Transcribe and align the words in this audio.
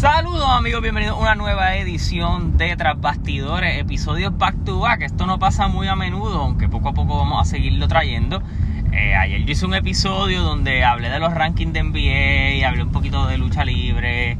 Saludos 0.00 0.48
amigos, 0.48 0.80
bienvenidos 0.80 1.18
a 1.18 1.20
una 1.20 1.34
nueva 1.34 1.76
edición 1.76 2.56
de 2.56 2.74
Tras 2.74 2.98
Bastidores, 2.98 3.78
episodios 3.78 4.32
back 4.38 4.64
to 4.64 4.80
back. 4.80 5.02
Esto 5.02 5.26
no 5.26 5.38
pasa 5.38 5.68
muy 5.68 5.88
a 5.88 5.94
menudo, 5.94 6.40
aunque 6.40 6.70
poco 6.70 6.88
a 6.88 6.94
poco 6.94 7.18
vamos 7.18 7.38
a 7.38 7.44
seguirlo 7.44 7.86
trayendo. 7.86 8.42
Eh, 8.92 9.14
ayer 9.14 9.44
yo 9.44 9.52
hice 9.52 9.66
un 9.66 9.74
episodio 9.74 10.42
donde 10.42 10.84
hablé 10.84 11.10
de 11.10 11.20
los 11.20 11.34
rankings 11.34 11.74
de 11.74 11.82
NBA, 11.82 12.66
hablé 12.66 12.82
un 12.82 12.92
poquito 12.92 13.26
de 13.26 13.36
lucha 13.36 13.66
libre, 13.66 14.38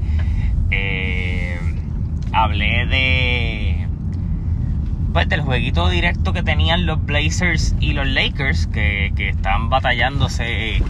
eh, 0.70 1.60
hablé 2.32 2.86
de 2.86 3.86
pues 5.12 5.28
del 5.28 5.42
jueguito 5.42 5.90
directo 5.90 6.32
que 6.32 6.42
tenían 6.42 6.86
los 6.86 7.04
Blazers 7.04 7.74
y 7.80 7.92
los 7.92 8.06
Lakers, 8.06 8.66
que, 8.66 9.12
que 9.14 9.28
están 9.28 9.68
batallándose 9.68 10.82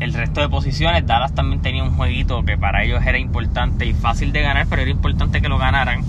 el 0.00 0.12
resto 0.12 0.40
de 0.40 0.48
posiciones. 0.48 1.06
Dallas 1.06 1.34
también 1.34 1.62
tenía 1.62 1.82
un 1.82 1.92
jueguito 1.96 2.44
que 2.44 2.56
para 2.56 2.84
ellos 2.84 3.04
era 3.04 3.18
importante 3.18 3.86
y 3.86 3.94
fácil 3.94 4.32
de 4.32 4.42
ganar, 4.42 4.66
pero 4.68 4.82
era 4.82 4.90
importante 4.90 5.40
que 5.40 5.48
lo 5.48 5.58
ganaran. 5.58 6.04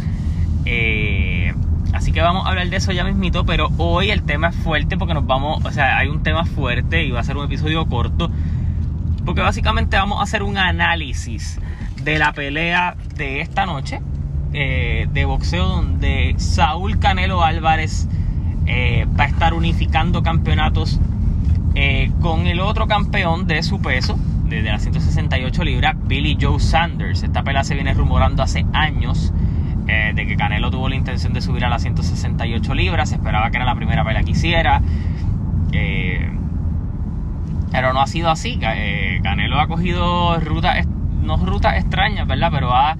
Eh, 0.65 1.53
así 1.93 2.11
que 2.11 2.21
vamos 2.21 2.45
a 2.45 2.49
hablar 2.49 2.69
de 2.69 2.77
eso 2.77 2.91
ya 2.91 3.03
mismito, 3.03 3.45
pero 3.45 3.69
hoy 3.77 4.11
el 4.11 4.23
tema 4.23 4.49
es 4.49 4.55
fuerte 4.55 4.97
porque 4.97 5.13
nos 5.13 5.25
vamos, 5.25 5.63
o 5.63 5.71
sea, 5.71 5.97
hay 5.97 6.07
un 6.07 6.23
tema 6.23 6.45
fuerte 6.45 7.03
y 7.03 7.11
va 7.11 7.19
a 7.19 7.23
ser 7.23 7.37
un 7.37 7.45
episodio 7.45 7.85
corto, 7.85 8.29
porque 9.25 9.41
básicamente 9.41 9.97
vamos 9.97 10.19
a 10.19 10.23
hacer 10.23 10.43
un 10.43 10.57
análisis 10.57 11.59
de 12.03 12.19
la 12.19 12.33
pelea 12.33 12.95
de 13.15 13.41
esta 13.41 13.65
noche 13.65 13.99
eh, 14.53 15.07
de 15.11 15.25
boxeo 15.25 15.67
donde 15.67 16.35
Saúl 16.37 16.99
Canelo 16.99 17.43
Álvarez 17.43 18.07
eh, 18.67 19.05
va 19.19 19.25
a 19.25 19.27
estar 19.27 19.53
unificando 19.53 20.23
campeonatos 20.23 20.99
eh, 21.77 22.09
con 22.21 22.47
el 22.47 22.61
otro 22.61 22.87
campeón 22.87 23.47
de 23.47 23.61
su 23.61 23.81
peso, 23.81 24.17
desde 24.45 24.71
las 24.71 24.81
168 24.83 25.63
libras, 25.65 25.95
Billy 26.07 26.37
Joe 26.39 26.57
Sanders. 26.57 27.21
Esta 27.23 27.43
pelea 27.43 27.65
se 27.65 27.75
viene 27.75 27.93
rumorando 27.93 28.41
hace 28.41 28.65
años 28.71 29.33
eh, 29.89 30.13
de 30.15 30.25
que 30.25 30.37
Canelo 30.37 30.71
tuvo 30.71 30.87
la 30.87 30.95
intención 30.95 31.33
de 31.33 31.41
subir 31.41 31.65
a 31.65 31.69
las 31.69 31.81
168 31.81 32.73
libras. 32.73 33.09
Se 33.09 33.15
esperaba 33.15 33.51
que 33.51 33.57
era 33.57 33.65
la 33.65 33.75
primera 33.75 34.05
pelea 34.05 34.23
que 34.23 34.31
hiciera. 34.31 34.81
Eh, 35.73 36.31
pero 37.73 37.91
no 37.91 37.99
ha 37.99 38.07
sido 38.07 38.29
así. 38.29 38.57
Canelo 39.21 39.59
ha 39.59 39.67
cogido 39.67 40.39
rutas, 40.39 40.87
no 41.21 41.35
rutas 41.35 41.75
extrañas, 41.75 42.25
¿verdad? 42.25 42.51
Pero 42.53 42.73
ha 42.73 42.95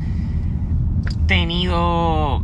tenido, 1.27 2.43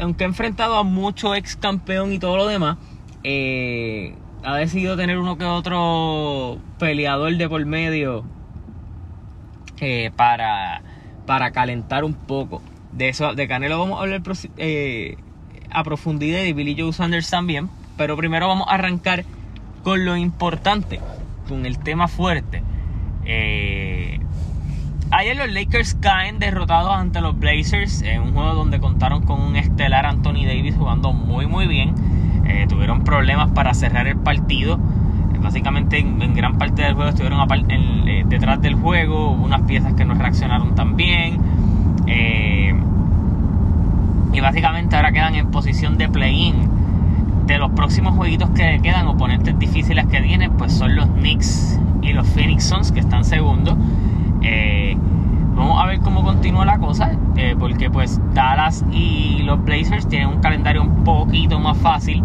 aunque 0.00 0.22
ha 0.22 0.26
enfrentado 0.28 0.76
a 0.76 0.84
mucho 0.84 1.34
ex 1.34 1.56
campeón 1.56 2.12
y 2.12 2.20
todo 2.20 2.36
lo 2.36 2.46
demás, 2.46 2.76
ha 4.42 4.56
decidido 4.56 4.96
tener 4.96 5.18
uno 5.18 5.36
que 5.36 5.44
otro 5.44 6.58
peleador 6.78 7.36
de 7.36 7.48
por 7.48 7.64
medio 7.66 8.24
eh, 9.80 10.10
para, 10.16 10.82
para 11.26 11.50
calentar 11.50 12.04
un 12.04 12.14
poco. 12.14 12.62
De 12.92 13.08
eso, 13.08 13.34
de 13.34 13.46
Canelo 13.46 13.78
vamos 13.78 13.98
a 13.98 14.02
hablar 14.02 14.22
eh, 14.56 15.16
a 15.70 15.84
profundidad 15.84 16.40
y 16.40 16.46
de 16.46 16.52
Billy 16.52 16.76
Joe 16.78 16.92
Sanders 16.92 17.30
también. 17.30 17.68
Pero 17.96 18.16
primero 18.16 18.48
vamos 18.48 18.66
a 18.68 18.74
arrancar 18.74 19.24
con 19.82 20.04
lo 20.04 20.16
importante, 20.16 21.00
con 21.48 21.66
el 21.66 21.78
tema 21.78 22.08
fuerte. 22.08 22.62
Eh, 23.26 24.18
ayer 25.10 25.36
los 25.36 25.50
Lakers 25.50 25.94
caen 25.94 26.38
derrotados 26.38 26.94
ante 26.94 27.20
los 27.20 27.38
Blazers 27.38 28.02
en 28.02 28.22
un 28.22 28.32
juego 28.32 28.54
donde 28.54 28.80
contaron 28.80 29.22
con 29.22 29.40
un 29.40 29.56
estelar 29.56 30.06
Anthony 30.06 30.46
Davis 30.46 30.74
jugando 30.76 31.12
muy 31.12 31.46
muy 31.46 31.66
bien 31.66 31.94
eh, 32.50 32.66
tuvieron 32.68 33.04
problemas 33.04 33.50
para 33.50 33.74
cerrar 33.74 34.06
el 34.06 34.16
partido. 34.16 34.78
Eh, 35.34 35.38
básicamente 35.40 35.98
en, 35.98 36.34
gran 36.34 36.58
parte 36.58 36.82
del 36.82 36.94
juego 36.94 37.10
estuvieron 37.10 37.40
eh, 37.70 38.24
detrás 38.26 38.60
del 38.60 38.74
juego, 38.74 39.30
hubo 39.30 39.44
unas 39.44 39.62
piezas 39.62 39.94
que 39.94 40.04
no 40.04 40.14
reaccionaron 40.14 40.74
tan 40.74 40.96
bien. 40.96 41.38
y 44.32 44.40
básicamente 44.40 44.96
ahora 44.96 45.12
quedan 45.12 45.34
en 45.34 45.50
posición 45.50 45.96
de 45.98 46.08
play-in. 46.08 46.68
De 47.46 47.58
los 47.58 47.70
próximos 47.72 48.14
jueguitos 48.14 48.50
que 48.50 48.80
quedan, 48.80 49.06
oponentes 49.08 49.58
difíciles 49.58 50.06
que 50.06 50.20
tienen, 50.20 50.52
pues 50.52 50.72
son 50.72 50.94
los 50.94 51.06
Knicks 51.06 51.80
y 52.00 52.12
los 52.12 52.26
Phoenix 52.28 52.64
Suns 52.64 52.92
que 52.92 53.00
están 53.00 53.24
segundos. 53.24 53.76
vamos 55.56 55.82
a 55.82 55.86
ver 55.86 56.00
cómo 56.00 56.22
porque 57.60 57.90
pues 57.90 58.20
Dallas 58.32 58.84
y 58.90 59.42
los 59.44 59.62
Blazers 59.62 60.08
tienen 60.08 60.28
un 60.28 60.40
calendario 60.40 60.82
un 60.82 61.04
poquito 61.04 61.60
más 61.60 61.76
fácil. 61.76 62.24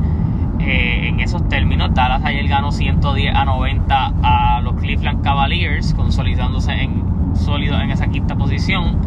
Eh, 0.60 1.10
en 1.10 1.20
esos 1.20 1.48
términos, 1.50 1.94
Dallas 1.94 2.24
ayer 2.24 2.48
ganó 2.48 2.72
110 2.72 3.36
a 3.36 3.46
90 3.46 4.14
a 4.24 4.62
los 4.62 4.76
Cleveland 4.76 5.22
Cavaliers, 5.22 5.94
consolidándose 5.94 6.72
en 6.72 7.04
sólido 7.36 7.80
en 7.80 7.92
esa 7.92 8.08
quinta 8.08 8.36
posición. 8.36 8.98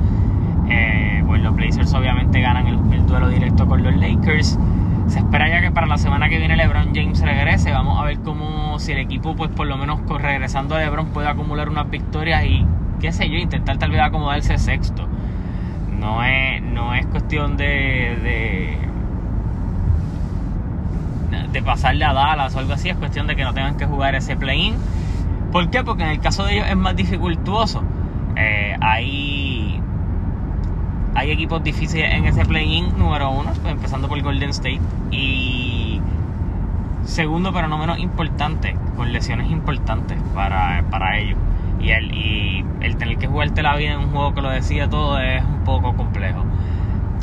Eh, 0.69 1.25
pues 1.27 1.43
los 1.43 1.57
Blazers 1.57 1.93
obviamente 1.95 2.41
ganan 2.43 2.67
el, 2.67 3.07
duelo 3.07 3.31
directo 3.31 3.67
con 3.67 3.83
los 3.83 3.97
Lakers. 3.97 4.59
Se 5.07 5.21
espera 5.21 5.49
ya 5.49 5.63
que 5.63 5.71
para 5.71 5.87
la 5.87 5.97
semana 5.97 6.29
que 6.29 6.39
viene 6.39 6.57
LeBron 6.57 6.95
James 6.95 7.23
regrese. 7.23 7.73
Vamos 7.73 7.99
a 7.99 8.05
ver 8.05 8.19
cómo 8.21 8.79
si 8.79 8.93
el 8.93 8.99
equipo, 8.99 9.35
pues 9.35 9.51
por 9.51 9.67
lo 9.67 9.79
menos 9.79 10.01
regresando 10.07 10.75
a 10.75 10.79
LeBron, 10.81 11.07
puede 11.07 11.27
acumular 11.27 11.71
unas 11.71 11.89
victorias 11.89 12.45
y 12.45 12.67
qué 13.01 13.13
sé 13.13 13.31
yo, 13.31 13.37
intentar 13.37 13.79
tal 13.79 13.91
vez 13.91 14.01
acomodarse 14.03 14.59
sexto. 14.59 15.09
No 15.99 16.23
es, 16.25 16.63
no 16.63 16.95
es 16.95 17.07
cuestión 17.07 17.57
de 17.57 18.79
de 21.53 21.63
pasarle 21.63 22.05
a 22.05 22.13
Dallas 22.13 22.55
o 22.55 22.59
algo 22.59 22.73
así, 22.73 22.89
es 22.89 22.97
cuestión 22.97 23.27
de 23.27 23.37
que 23.37 23.45
no 23.45 23.55
tengan 23.55 23.77
que 23.77 23.87
jugar 23.87 24.15
ese 24.15 24.37
play-in. 24.37 24.75
¿Por 25.53 25.71
qué? 25.71 25.83
Porque 25.83 26.03
en 26.03 26.11
el 26.11 26.21
caso 26.21 26.45
de 26.45 26.55
ellos 26.55 26.67
es 26.69 26.77
más 26.77 26.95
dificultuoso. 26.95 27.83
Eh, 28.37 28.77
hay, 28.81 29.81
hay 31.15 31.31
equipos 31.31 31.63
difíciles 31.63 32.13
en 32.13 32.27
ese 32.27 32.45
play-in, 32.45 32.99
número 32.99 33.31
uno, 33.31 33.53
pues 33.63 33.73
empezando 33.73 34.09
por 34.09 34.21
Golden 34.21 34.51
State. 34.51 34.81
Y 35.11 36.01
segundo, 37.05 37.53
pero 37.53 37.69
no 37.69 37.79
menos 37.79 37.99
importante, 37.99 38.77
con 38.97 39.13
lesiones 39.13 39.51
importantes 39.51 40.19
para, 40.35 40.85
para 40.91 41.19
ellos. 41.19 41.39
Y 41.81 41.91
el, 41.91 42.13
y 42.15 42.65
el 42.81 42.97
tener 42.97 43.19
que 43.19 43.27
jugarte 43.27 43.63
la 43.63 43.77
vida 43.77 43.93
en 43.93 44.01
un 44.01 44.11
juego 44.11 44.35
que 44.35 44.43
lo 44.43 44.51
decía 44.51 44.89
todo 44.89 45.21
es 45.21 45.43
un 45.45 45.65
poco 45.65 45.95
complejo. 45.95 46.45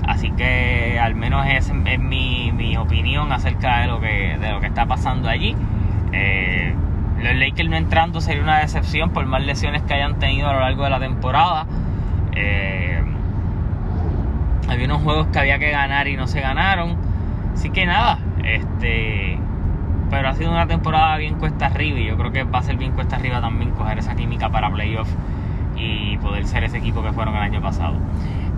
Así 0.07 0.31
que 0.31 0.99
al 0.99 1.15
menos 1.15 1.45
es, 1.47 1.71
es 1.85 1.99
mi, 1.99 2.51
mi, 2.51 2.77
opinión 2.77 3.31
acerca 3.31 3.81
de 3.81 3.87
lo 3.87 3.99
que, 3.99 4.37
de 4.39 4.51
lo 4.51 4.59
que 4.59 4.67
está 4.67 4.85
pasando 4.85 5.29
allí. 5.29 5.55
Eh, 6.13 6.73
los 7.21 7.35
Lakers 7.35 7.69
no 7.69 7.75
entrando 7.75 8.21
sería 8.21 8.43
una 8.43 8.59
decepción 8.59 9.09
por 9.11 9.25
más 9.25 9.43
lesiones 9.43 9.81
que 9.81 9.93
hayan 9.93 10.19
tenido 10.19 10.47
a 10.49 10.53
lo 10.53 10.59
largo 10.59 10.83
de 10.83 10.89
la 10.89 10.99
temporada. 10.99 11.65
Eh, 12.35 13.01
había 14.69 14.85
unos 14.85 15.01
juegos 15.01 15.27
que 15.27 15.39
había 15.39 15.57
que 15.57 15.71
ganar 15.71 16.07
y 16.07 16.15
no 16.15 16.27
se 16.27 16.41
ganaron. 16.41 16.97
Así 17.53 17.69
que 17.69 17.85
nada, 17.85 18.19
este 18.43 19.39
pero 20.09 20.29
ha 20.29 20.35
sido 20.35 20.51
una 20.51 20.67
temporada 20.67 21.17
bien 21.17 21.35
cuesta 21.35 21.67
arriba 21.67 21.99
y 21.99 22.05
yo 22.05 22.17
creo 22.17 22.31
que 22.31 22.43
va 22.43 22.59
a 22.59 22.63
ser 22.63 22.77
bien 22.77 22.91
cuesta 22.91 23.15
arriba 23.15 23.41
también 23.41 23.71
coger 23.71 23.99
esa 23.99 24.15
química 24.15 24.49
para 24.49 24.71
playoff 24.71 25.09
y 25.75 26.17
poder 26.17 26.45
ser 26.45 26.63
ese 26.63 26.77
equipo 26.77 27.03
que 27.03 27.11
fueron 27.11 27.35
el 27.35 27.41
año 27.41 27.61
pasado. 27.61 27.95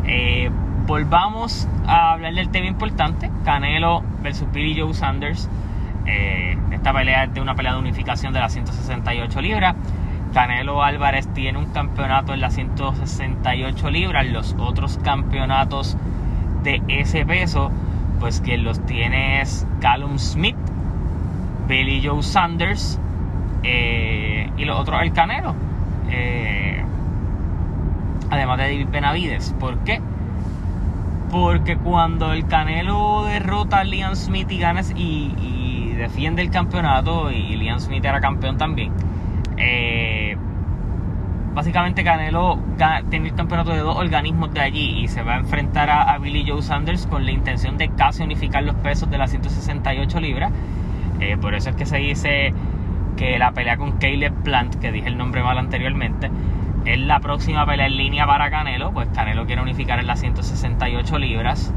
Eh, 0.06 0.50
volvamos 0.86 1.68
a 1.86 2.14
hablar 2.14 2.34
del 2.34 2.50
tema 2.50 2.68
importante, 2.68 3.30
Canelo 3.44 4.04
versus 4.22 4.52
Billy 4.52 4.80
Joe 4.80 4.94
Sanders. 4.94 5.50
Eh, 6.06 6.58
esta 6.72 6.94
pelea 6.94 7.26
es 7.26 7.34
de 7.34 7.42
una 7.42 7.56
pelea 7.56 7.74
de 7.74 7.80
unificación 7.80 8.34
de 8.34 8.40
las 8.40 8.54
168 8.54 9.42
libras. 9.42 9.76
Canelo 10.34 10.84
Álvarez 10.84 11.28
tiene 11.34 11.58
un 11.58 11.68
campeonato 11.68 12.34
en 12.34 12.42
las 12.42 12.54
168 12.56 13.90
libras. 13.90 14.26
Los 14.28 14.56
otros 14.60 15.00
campeonatos 15.04 15.98
de 16.64 16.82
ese 16.88 17.26
peso, 17.26 17.72
pues 18.20 18.42
quien 18.42 18.64
los 18.64 18.86
tiene 18.86 19.42
es 19.42 19.66
Callum 19.82 20.18
Smith, 20.20 20.56
Billy 21.68 22.02
Joe 22.06 22.24
Sanders 22.24 23.00
eh, 23.64 24.50
y 24.58 24.66
los 24.66 24.80
otros 24.80 25.02
el 25.02 25.14
Canelo. 25.14 25.56
Eh, 26.10 26.84
además 28.30 28.58
de 28.58 28.64
David 28.64 28.88
Benavides. 28.90 29.56
¿Por 29.60 29.78
qué? 29.80 30.02
Porque 31.32 31.78
cuando 31.78 32.32
el 32.32 32.48
Canelo 32.48 33.26
derrota 33.26 33.80
a 33.80 33.84
Liam 33.84 34.16
Smith 34.16 34.50
y 34.52 34.60
gana 34.60 34.82
y, 34.96 35.94
defiende 35.98 36.42
el 36.42 36.52
campeonato, 36.52 37.32
y 37.32 37.56
Liam 37.56 37.80
Smith 37.80 38.06
era 38.06 38.22
campeón 38.22 38.58
también, 38.58 38.94
eh, 39.58 40.38
básicamente 41.58 42.04
Canelo 42.04 42.60
tiene 43.10 43.30
el 43.30 43.36
campeonato 43.36 43.72
de 43.72 43.80
dos 43.80 43.98
organismos 43.98 44.54
de 44.54 44.62
allí 44.62 45.00
y 45.00 45.08
se 45.08 45.24
va 45.24 45.34
a 45.34 45.38
enfrentar 45.40 45.90
a, 45.90 46.16
Billy 46.20 46.48
Joe 46.48 46.62
Sanders 46.62 47.08
con 47.08 47.26
la 47.26 47.32
intención 47.32 47.80
de 47.80 47.90
casi 47.90 48.22
unificar 48.22 48.64
los 48.64 48.76
pesos 48.76 49.10
de 49.10 49.18
las 49.18 49.32
168 49.32 50.20
libras. 50.20 50.52
Eh, 51.20 51.38
por 51.40 51.56
eso 51.56 51.70
es 51.70 51.76
que 51.76 51.86
se 51.86 51.98
dice 51.98 52.54
que 53.16 53.40
la 53.40 53.52
pelea 53.52 53.78
con 53.78 53.94
Caleb 53.94 54.34
Plant, 54.44 54.76
que 54.76 54.92
dije 54.92 55.08
el 55.08 55.18
nombre 55.18 55.44
mal 55.44 55.58
anteriormente, 55.58 56.30
es 56.86 57.00
la 57.00 57.20
próxima 57.20 57.66
pelea 57.66 57.88
en 57.88 57.98
línea 57.98 58.26
para 58.26 58.50
Canelo, 58.50 58.92
pues 58.94 59.10
Canelo 59.10 59.46
quiere 59.46 59.62
unificar 59.62 60.00
en 60.00 60.08
las 60.08 60.20
168 60.20 61.18
libras. 61.18 61.74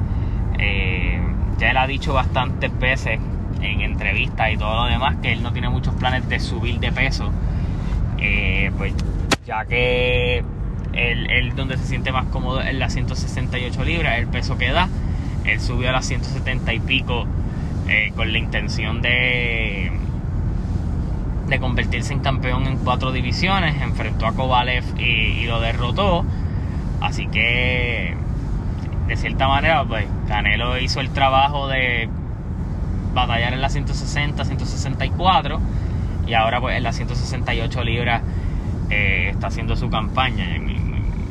Eh, 0.59 1.21
ya 1.59 1.71
él 1.71 1.77
ha 1.77 1.87
dicho 1.87 2.13
bastantes 2.13 2.79
veces 2.79 3.19
en 3.61 3.81
entrevistas 3.81 4.53
y 4.53 4.57
todo 4.57 4.85
lo 4.85 4.91
demás 4.91 5.17
que 5.17 5.33
él 5.33 5.43
no 5.43 5.53
tiene 5.53 5.69
muchos 5.69 5.95
planes 5.95 6.29
de 6.29 6.39
subir 6.39 6.79
de 6.79 6.93
peso. 6.93 7.31
Eh, 8.19 8.71
pues 8.77 8.95
ya 9.47 9.65
que 9.65 10.45
el, 10.93 11.31
él 11.31 11.57
donde 11.57 11.77
se 11.77 11.85
siente 11.85 12.13
más 12.13 12.27
cómodo 12.27 12.63
en 12.63 12.79
las 12.79 12.93
168 12.93 13.85
libras, 13.85 14.19
el 14.19 14.27
peso 14.27 14.59
que 14.59 14.71
da. 14.71 14.89
Él 15.45 15.59
subió 15.61 15.89
a 15.89 15.93
las 15.93 16.07
170 16.07 16.73
y 16.75 16.81
pico 16.81 17.27
eh, 17.91 18.13
con 18.15 18.33
la 18.33 18.39
intención 18.39 19.03
de, 19.03 19.91
de 21.49 21.59
convertirse 21.59 22.13
en 22.13 22.21
campeón 22.21 22.67
en 22.69 22.77
cuatro 22.79 23.11
divisiones. 23.11 23.83
Enfrentó 23.83 24.27
a 24.27 24.33
Kovalev 24.33 24.85
y, 24.97 25.45
lo 25.47 25.61
derrotó. 25.61 26.25
Así 27.01 27.27
que, 27.27 28.15
de 29.09 29.17
cierta 29.17 29.49
manera, 29.49 29.85
pues 29.85 30.07
Canelo 30.29 30.79
hizo 30.79 31.01
el 31.01 31.11
trabajo 31.11 31.67
de 31.67 32.09
batallar 33.13 33.55
en 33.55 33.61
las 33.61 33.73
160, 33.73 34.45
164 34.45 35.61
y 36.29 36.35
ahora 36.35 36.61
pues 36.61 36.77
en 36.77 36.85
las 36.85 36.95
168 36.95 37.83
libras 37.83 38.23
eh, 38.89 39.31
está 39.33 39.49
haciendo 39.49 39.75
su 39.75 39.91
campaña. 39.91 40.47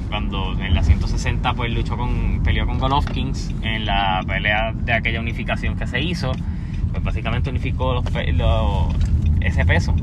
Cuando 0.10 0.54
en 0.60 0.74
las 0.74 0.88
160 0.88 1.54
pues 1.54 1.72
luchó 1.72 1.96
con, 1.96 2.42
peleó 2.44 2.66
con 2.66 2.80
Golovkin 2.80 3.32
en 3.62 3.86
la 3.86 4.22
pelea 4.28 4.74
de 4.74 4.94
aquella 4.94 5.20
unificación 5.20 5.76
que 5.76 5.86
se 5.86 6.02
hizo, 6.02 6.32
pues 6.92 7.04
básicamente 7.04 7.50
unificó 7.50 8.04
ese 9.42 9.66
peso. 9.66 9.96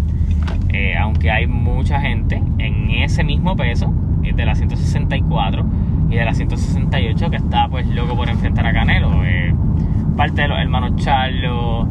Eh, 0.72 0.96
aunque 0.96 1.30
hay 1.30 1.46
mucha 1.46 2.00
gente 2.00 2.40
en 2.58 2.90
ese 2.90 3.24
mismo 3.24 3.56
peso, 3.56 3.92
eh, 4.22 4.32
de 4.32 4.46
la 4.46 4.54
164 4.54 5.64
y 6.10 6.14
de 6.14 6.24
la 6.24 6.34
168, 6.34 7.30
que 7.30 7.36
está 7.36 7.68
pues 7.68 7.86
loco 7.88 8.16
por 8.16 8.28
enfrentar 8.28 8.66
a 8.66 8.72
Canelo. 8.72 9.10
parte 10.16 10.42
de 10.42 10.48
los 10.48 10.58
hermanos 10.58 10.96
Charlo, 10.96 11.88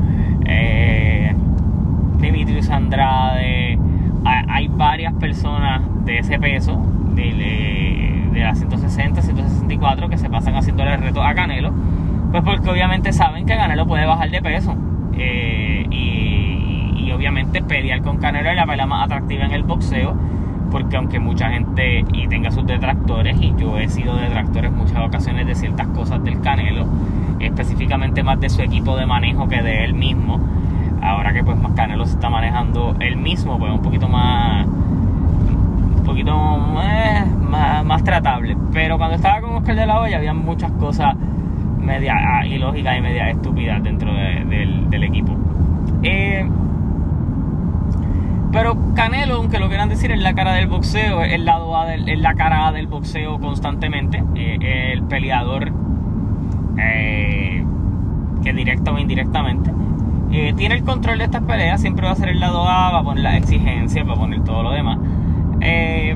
Dimitrius 2.19 2.69
Andrade, 2.69 3.77
hay 4.25 4.67
varias 4.67 5.13
personas 5.15 5.81
de 6.05 6.19
ese 6.19 6.39
peso, 6.39 6.81
de, 7.13 7.31
de 8.39 8.45
las 8.45 8.57
160, 8.59 9.21
164, 9.21 10.09
que 10.09 10.17
se 10.17 10.29
pasan 10.29 10.55
haciéndole 10.55 10.93
el 10.93 11.01
reto 11.01 11.23
a 11.23 11.33
Canelo, 11.33 11.71
pues 12.31 12.43
porque 12.43 12.69
obviamente 12.69 13.13
saben 13.13 13.45
que 13.45 13.55
Canelo 13.55 13.87
puede 13.87 14.05
bajar 14.05 14.29
de 14.29 14.41
peso. 14.41 14.75
Eh, 15.13 15.85
y, 15.89 17.11
obviamente 17.13 17.61
pelear 17.61 18.01
con 18.01 18.17
Canelo 18.17 18.49
es 18.49 18.57
la 18.57 18.65
pelea 18.65 18.85
más 18.85 19.05
atractiva 19.05 19.45
en 19.45 19.51
el 19.51 19.63
boxeo, 19.63 20.13
porque 20.69 20.97
aunque 20.97 21.17
mucha 21.17 21.49
gente 21.49 22.03
y 22.11 22.27
tenga 22.27 22.51
sus 22.51 22.67
detractores, 22.67 23.37
y 23.41 23.55
yo 23.57 23.77
he 23.77 23.87
sido 23.87 24.17
detractor 24.17 24.65
en 24.65 24.75
muchas 24.75 24.97
ocasiones 24.97 25.47
de 25.47 25.55
ciertas 25.55 25.87
cosas 25.87 26.21
del 26.25 26.41
Canelo, 26.41 26.85
específicamente 27.39 28.21
más 28.21 28.37
de 28.41 28.49
su 28.49 28.61
equipo 28.61 28.97
de 28.97 29.05
manejo 29.05 29.47
que 29.47 29.61
de 29.61 29.85
él 29.85 29.93
mismo, 29.93 30.41
ahora 31.01 31.31
que 31.31 31.41
pues 31.41 31.57
más 31.57 31.71
Canelo 31.71 32.05
se 32.05 32.15
está 32.15 32.29
manejando 32.29 32.97
él 32.99 33.15
mismo, 33.15 33.57
pues 33.57 33.71
un 33.71 33.81
poquito 33.81 34.09
más 34.09 34.67
poquito 36.05 36.31
eh, 36.81 37.25
más, 37.49 38.03
tratable. 38.03 38.55
Pero 38.71 38.97
cuando 38.97 39.15
estaba 39.15 39.41
con 39.41 39.55
Oscar 39.55 39.75
de 39.75 39.85
la 39.85 39.99
Hoya 39.99 40.17
había 40.17 40.33
muchas 40.33 40.71
cosas 40.73 41.15
media 41.79 42.15
ah, 42.17 42.45
ilógicas 42.45 42.97
y 42.97 43.01
media 43.01 43.29
estúpidas 43.29 43.83
dentro 43.83 44.13
del, 44.13 45.03
equipo. 45.03 45.33
Eh, 46.03 46.47
pero 48.51 48.77
Canelo, 48.95 49.35
aunque 49.35 49.59
lo 49.59 49.67
quieran 49.67 49.89
decir, 49.89 50.11
es 50.11 50.21
la 50.21 50.33
cara 50.33 50.53
del 50.53 50.67
boxeo, 50.67 51.21
es 51.21 51.33
el 51.33 51.45
lado 51.45 51.75
A 51.77 51.85
del, 51.85 52.07
es 52.07 52.19
la 52.19 52.33
cara 52.35 52.67
A 52.67 52.71
del 52.71 52.87
boxeo 52.87 53.39
constantemente. 53.39 54.23
Eh, 54.35 54.93
el 54.93 55.03
peleador 55.03 55.71
que 58.43 58.53
directa 58.53 58.91
o 58.91 58.99
indirectamente 58.99 59.71
tiene 60.55 60.75
el 60.75 60.83
control 60.83 61.17
de 61.19 61.23
estas 61.25 61.43
peleas, 61.43 61.81
siempre 61.81 62.05
va 62.05 62.11
a 62.11 62.15
ser 62.15 62.29
el 62.29 62.39
lado 62.39 62.67
A, 62.67 62.91
va 62.91 62.99
a 62.99 63.03
poner 63.03 63.23
las 63.23 63.35
exigencias, 63.35 64.07
va 64.07 64.13
a 64.13 64.17
poner 64.17 64.43
todo 64.43 64.63
lo 64.63 64.71
demás. 64.71 64.99
Eh, 65.67 66.15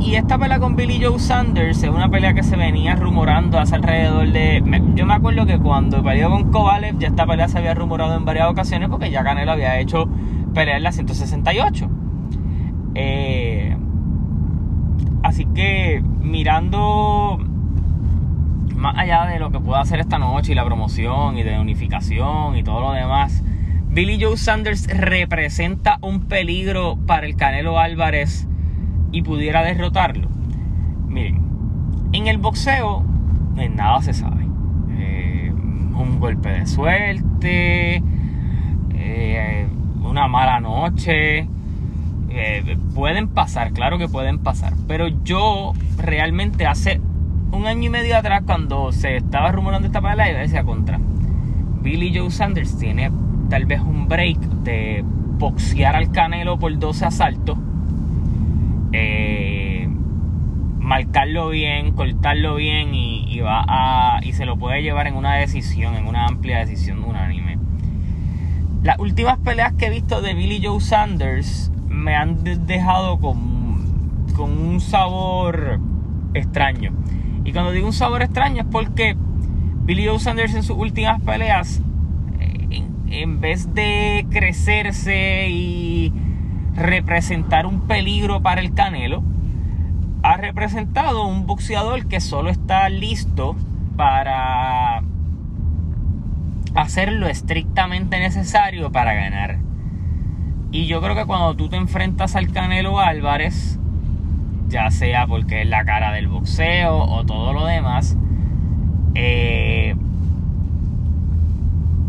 y 0.00 0.14
esta 0.16 0.38
pelea 0.38 0.58
con 0.58 0.76
Billy 0.76 0.98
Joe 1.02 1.18
Sanders 1.18 1.82
es 1.82 1.90
una 1.90 2.08
pelea 2.08 2.32
que 2.32 2.42
se 2.42 2.56
venía 2.56 2.96
rumorando 2.96 3.58
hace 3.58 3.74
alrededor 3.74 4.32
de. 4.32 4.62
yo 4.94 5.04
me 5.04 5.12
acuerdo 5.12 5.44
que 5.44 5.58
cuando 5.58 6.02
peleó 6.02 6.30
con 6.30 6.50
Kovalev, 6.50 6.98
ya 6.98 7.08
esta 7.08 7.26
pelea 7.26 7.48
se 7.48 7.58
había 7.58 7.74
rumorado 7.74 8.16
en 8.16 8.24
varias 8.24 8.48
ocasiones 8.48 8.88
porque 8.88 9.10
ya 9.10 9.22
Canelo 9.24 9.52
había 9.52 9.78
hecho 9.78 10.08
pelea 10.54 10.78
en 10.78 10.84
la 10.84 10.92
168. 10.92 11.90
Eh, 12.94 13.76
así 15.22 15.44
que 15.46 16.02
mirando 16.20 17.38
más 18.74 18.96
allá 18.96 19.26
de 19.26 19.38
lo 19.38 19.50
que 19.50 19.60
pueda 19.60 19.80
hacer 19.80 20.00
esta 20.00 20.18
noche 20.18 20.52
y 20.52 20.54
la 20.54 20.64
promoción 20.64 21.36
y 21.36 21.42
de 21.42 21.58
unificación 21.58 22.56
y 22.56 22.62
todo 22.62 22.80
lo 22.80 22.92
demás, 22.92 23.43
Billy 23.94 24.18
Joe 24.20 24.36
Sanders 24.36 24.88
representa 24.88 25.98
un 26.00 26.22
peligro 26.22 26.98
para 27.06 27.26
el 27.26 27.36
Canelo 27.36 27.78
Álvarez 27.78 28.48
y 29.12 29.22
pudiera 29.22 29.62
derrotarlo. 29.62 30.28
Miren, 31.06 31.40
en 32.12 32.26
el 32.26 32.38
boxeo 32.38 33.04
en 33.56 33.76
nada 33.76 34.02
se 34.02 34.12
sabe. 34.12 34.48
Eh, 34.98 35.52
un 35.52 36.18
golpe 36.18 36.48
de 36.48 36.66
suerte, 36.66 38.02
eh, 38.94 39.68
una 40.02 40.26
mala 40.26 40.58
noche, 40.58 41.46
eh, 42.30 42.76
pueden 42.96 43.28
pasar, 43.28 43.72
claro 43.72 43.96
que 43.96 44.08
pueden 44.08 44.40
pasar, 44.40 44.72
pero 44.88 45.06
yo 45.22 45.72
realmente 45.98 46.66
hace 46.66 47.00
un 47.52 47.68
año 47.68 47.84
y 47.84 47.90
medio 47.90 48.16
atrás, 48.16 48.42
cuando 48.44 48.90
se 48.90 49.18
estaba 49.18 49.52
rumorando 49.52 49.86
esta 49.86 50.00
pelea, 50.00 50.32
yo 50.32 50.38
decía 50.38 50.64
contra. 50.64 50.98
Billy 51.80 52.12
Joe 52.12 52.32
Sanders 52.32 52.76
tiene 52.76 53.12
tal 53.48 53.66
vez 53.66 53.80
un 53.80 54.08
break 54.08 54.38
de 54.38 55.04
boxear 55.04 55.96
al 55.96 56.10
Canelo 56.10 56.58
por 56.58 56.76
12 56.78 57.04
asaltos. 57.04 57.58
Eh, 58.92 59.88
marcarlo 60.78 61.48
bien, 61.48 61.92
cortarlo 61.92 62.56
bien 62.56 62.94
y, 62.94 63.40
va 63.40 63.64
a, 63.66 64.20
y 64.22 64.32
se 64.32 64.44
lo 64.44 64.56
puede 64.56 64.82
llevar 64.82 65.06
en 65.06 65.16
una 65.16 65.34
decisión, 65.36 65.94
en 65.96 66.06
una 66.06 66.26
amplia 66.26 66.58
decisión 66.58 67.02
unánime. 67.02 67.58
Las 68.82 68.98
últimas 68.98 69.38
peleas 69.38 69.72
que 69.72 69.86
he 69.86 69.90
visto 69.90 70.20
de 70.20 70.34
Billy 70.34 70.64
Joe 70.64 70.80
Sanders 70.80 71.72
me 71.88 72.14
han 72.14 72.44
dejado 72.66 73.18
con, 73.18 74.26
con 74.36 74.50
un 74.50 74.80
sabor 74.80 75.80
extraño. 76.34 76.92
Y 77.44 77.52
cuando 77.52 77.72
digo 77.72 77.86
un 77.86 77.92
sabor 77.92 78.22
extraño 78.22 78.62
es 78.62 78.68
porque 78.70 79.16
Billy 79.84 80.06
Joe 80.06 80.18
Sanders 80.18 80.54
en 80.54 80.62
sus 80.62 80.76
últimas 80.76 81.20
peleas, 81.22 81.82
en, 83.08 83.40
vez 83.40 83.74
de 83.74 84.26
crecerse 84.30 85.48
y 85.48 86.12
representar 86.74 87.66
un 87.66 87.86
peligro 87.86 88.42
para 88.42 88.60
el 88.60 88.74
Canelo, 88.74 89.22
ha 90.22 90.36
representado 90.36 91.26
un 91.26 91.46
boxeador 91.46 92.06
que 92.06 92.20
solo 92.20 92.50
está 92.50 92.88
listo 92.88 93.56
para 93.96 95.02
hacer 96.74 97.12
lo 97.12 97.28
estrictamente 97.28 98.18
necesario 98.18 98.90
para 98.90 99.14
ganar. 99.14 99.58
Y 100.72 100.86
yo 100.86 101.00
creo 101.00 101.14
que 101.14 101.24
cuando 101.24 101.54
tú 101.54 101.68
te 101.68 101.76
enfrentas 101.76 102.34
al 102.34 102.50
Canelo 102.50 102.98
Álvarez, 102.98 103.78
ya 104.68 104.90
sea 104.90 105.26
porque 105.26 105.62
es 105.62 105.68
la 105.68 105.84
cara 105.84 106.12
del 106.12 106.26
boxeo 106.26 106.96
o 106.96 107.24
todo 107.24 107.52
lo 107.52 107.66
demás, 107.66 108.16
eh, 109.14 109.94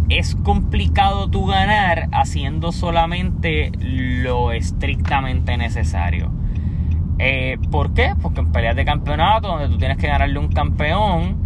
es 0.09 0.35
complicado 0.35 1.29
tú 1.29 1.45
ganar 1.45 2.09
haciendo 2.11 2.71
solamente 2.71 3.71
lo 3.79 4.51
estrictamente 4.51 5.57
necesario. 5.57 6.31
Eh, 7.17 7.57
¿Por 7.71 7.93
qué? 7.93 8.13
Porque 8.21 8.41
en 8.41 8.51
peleas 8.51 8.75
de 8.75 8.85
campeonato, 8.85 9.47
donde 9.47 9.67
tú 9.69 9.77
tienes 9.77 9.97
que 9.97 10.07
ganarle 10.07 10.37
un 10.37 10.49
campeón, 10.49 11.37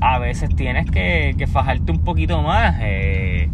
a 0.00 0.18
veces 0.18 0.54
tienes 0.54 0.90
que, 0.90 1.48
fajarte 1.50 1.92
un 1.92 2.04
poquito 2.04 2.42
más, 2.42 2.76
eh, 2.80 3.48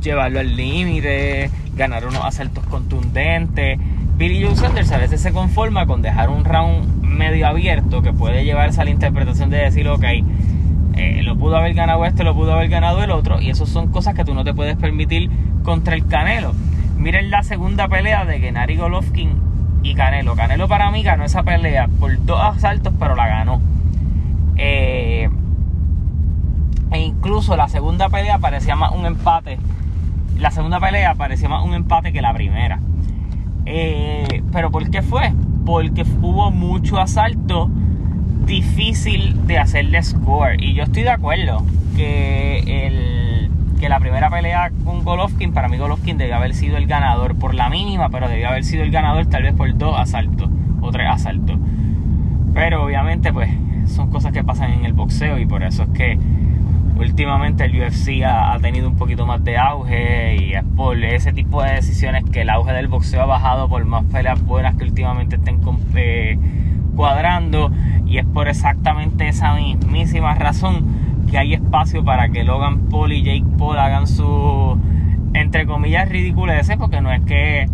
llevarlo 0.00 0.40
al 0.40 0.56
límite, 0.56 1.50
ganar 1.74 2.06
unos 2.06 2.24
asaltos 2.24 2.64
contundentes. 2.66 3.78
Billy 4.16 4.44
Joe 4.44 4.56
Sanders 4.56 4.90
a 4.92 4.98
veces 4.98 5.20
se 5.20 5.32
conforma 5.32 5.86
con 5.86 6.02
dejar 6.02 6.30
un 6.30 6.44
round 6.44 7.02
medio 7.02 7.46
abierto 7.46 8.02
que 8.02 8.12
puede 8.12 8.44
llevarse 8.44 8.80
a 8.80 8.84
la 8.84 8.90
interpretación 8.90 9.50
de 9.50 9.58
decir, 9.58 9.88
ok, 9.88 10.04
eh, 10.98 11.22
lo 11.22 11.36
pudo 11.36 11.56
haber 11.56 11.74
ganado 11.74 12.04
este, 12.04 12.24
lo 12.24 12.34
pudo 12.34 12.54
haber 12.54 12.68
ganado 12.68 13.02
el 13.02 13.12
otro, 13.12 13.40
y 13.40 13.50
eso 13.50 13.66
son 13.66 13.92
cosas 13.92 14.14
que 14.14 14.24
tú 14.24 14.34
no 14.34 14.42
te 14.42 14.52
puedes 14.52 14.76
permitir 14.76 15.30
contra 15.62 15.94
el 15.94 16.06
Canelo. 16.06 16.52
Miren 16.96 17.30
la 17.30 17.44
segunda 17.44 17.86
pelea 17.86 18.24
de 18.24 18.40
Gennady 18.40 18.76
Golovkin 18.76 19.30
y 19.84 19.94
Canelo. 19.94 20.34
Canelo 20.34 20.66
para 20.66 20.90
mí 20.90 21.04
ganó 21.04 21.24
esa 21.24 21.44
pelea 21.44 21.88
por 22.00 22.24
dos 22.26 22.40
asaltos, 22.42 22.92
pero 22.98 23.14
la 23.14 23.28
ganó. 23.28 23.60
Eh, 24.56 25.30
e 26.90 27.00
incluso 27.00 27.56
la 27.56 27.68
segunda 27.68 28.08
pelea 28.08 28.38
parecía 28.38 28.74
más 28.74 28.92
un 28.92 29.06
empate. 29.06 29.58
La 30.36 30.50
segunda 30.50 30.80
pelea 30.80 31.14
parecía 31.14 31.48
más 31.48 31.64
un 31.64 31.74
empate 31.74 32.12
que 32.12 32.20
la 32.20 32.34
primera. 32.34 32.80
Eh, 33.66 34.42
¿Pero 34.50 34.72
por 34.72 34.90
qué 34.90 35.02
fue? 35.02 35.32
Porque 35.64 36.02
hubo 36.22 36.50
mucho 36.50 36.98
asalto 36.98 37.70
difícil 38.48 39.46
de 39.46 39.58
hacerle 39.58 40.02
score. 40.02 40.60
Y 40.60 40.74
yo 40.74 40.82
estoy 40.82 41.04
de 41.04 41.10
acuerdo 41.10 41.62
que, 41.94 42.86
el, 42.86 43.50
que 43.78 43.88
la 43.88 44.00
primera 44.00 44.30
pelea 44.30 44.72
con 44.84 45.04
Golovkin, 45.04 45.52
para 45.52 45.68
mí 45.68 45.76
Golovkin 45.76 46.18
debió 46.18 46.36
haber 46.36 46.54
sido 46.54 46.76
el 46.78 46.86
ganador 46.86 47.36
por 47.36 47.54
la 47.54 47.68
mínima, 47.68 48.08
pero 48.08 48.28
debió 48.28 48.48
haber 48.48 48.64
sido 48.64 48.82
el 48.82 48.90
ganador 48.90 49.26
tal 49.26 49.44
vez 49.44 49.54
por 49.54 49.76
dos 49.76 49.96
asaltos 49.96 50.50
o 50.80 50.90
tres 50.90 51.08
asaltos. 51.08 51.58
Pero 52.54 52.84
obviamente 52.84 53.32
pues 53.32 53.50
son 53.86 54.10
cosas 54.10 54.32
que 54.32 54.42
pasan 54.42 54.72
en 54.72 54.84
el 54.84 54.94
boxeo 54.94 55.38
y 55.38 55.46
por 55.46 55.62
eso 55.62 55.84
es 55.84 55.88
que 55.90 56.18
últimamente 56.98 57.64
el 57.64 57.80
UFC 57.80 58.24
ha, 58.24 58.58
tenido 58.60 58.88
un 58.88 58.96
poquito 58.96 59.24
más 59.26 59.44
de 59.44 59.56
auge 59.56 60.36
y 60.36 60.54
es 60.54 60.64
por 60.76 61.02
ese 61.04 61.32
tipo 61.32 61.62
de 61.62 61.74
decisiones 61.74 62.24
que 62.24 62.40
el 62.40 62.50
auge 62.50 62.72
del 62.72 62.88
boxeo 62.88 63.22
ha 63.22 63.26
bajado 63.26 63.68
por 63.68 63.84
más 63.84 64.04
peleas 64.06 64.42
buenas 64.42 64.74
que 64.74 64.84
últimamente 64.84 65.36
estén 65.36 65.60
eh, 65.94 66.38
cuadrando 66.98 67.70
y 68.06 68.18
es 68.18 68.26
por 68.26 68.48
exactamente 68.48 69.28
esa 69.28 69.54
mismísima 69.54 70.34
razón 70.34 70.84
que 71.30 71.38
hay 71.38 71.54
espacio 71.54 72.04
para 72.04 72.28
que 72.30 72.42
Logan 72.42 72.88
Paul 72.88 73.12
y 73.12 73.22
Jake 73.22 73.46
Paul 73.56 73.78
hagan 73.78 74.08
su 74.08 74.76
entre 75.32 75.64
comillas 75.66 76.08
ridiculeces 76.08 76.76
porque 76.76 77.00
no 77.00 77.12
es 77.12 77.22
que 77.22 77.68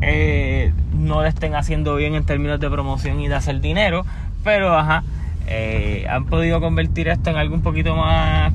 eh, 0.00 0.72
no 0.92 1.22
le 1.22 1.28
estén 1.28 1.54
haciendo 1.54 1.94
bien 1.94 2.16
en 2.16 2.24
términos 2.24 2.58
de 2.58 2.68
promoción 2.68 3.20
y 3.20 3.28
de 3.28 3.36
hacer 3.36 3.60
dinero 3.60 4.04
pero 4.42 4.76
ajá 4.76 5.04
eh, 5.46 6.06
han 6.10 6.24
podido 6.24 6.60
convertir 6.60 7.06
esto 7.06 7.30
en 7.30 7.36
algo 7.36 7.54
un 7.54 7.62
poquito 7.62 7.94
más 7.94 8.52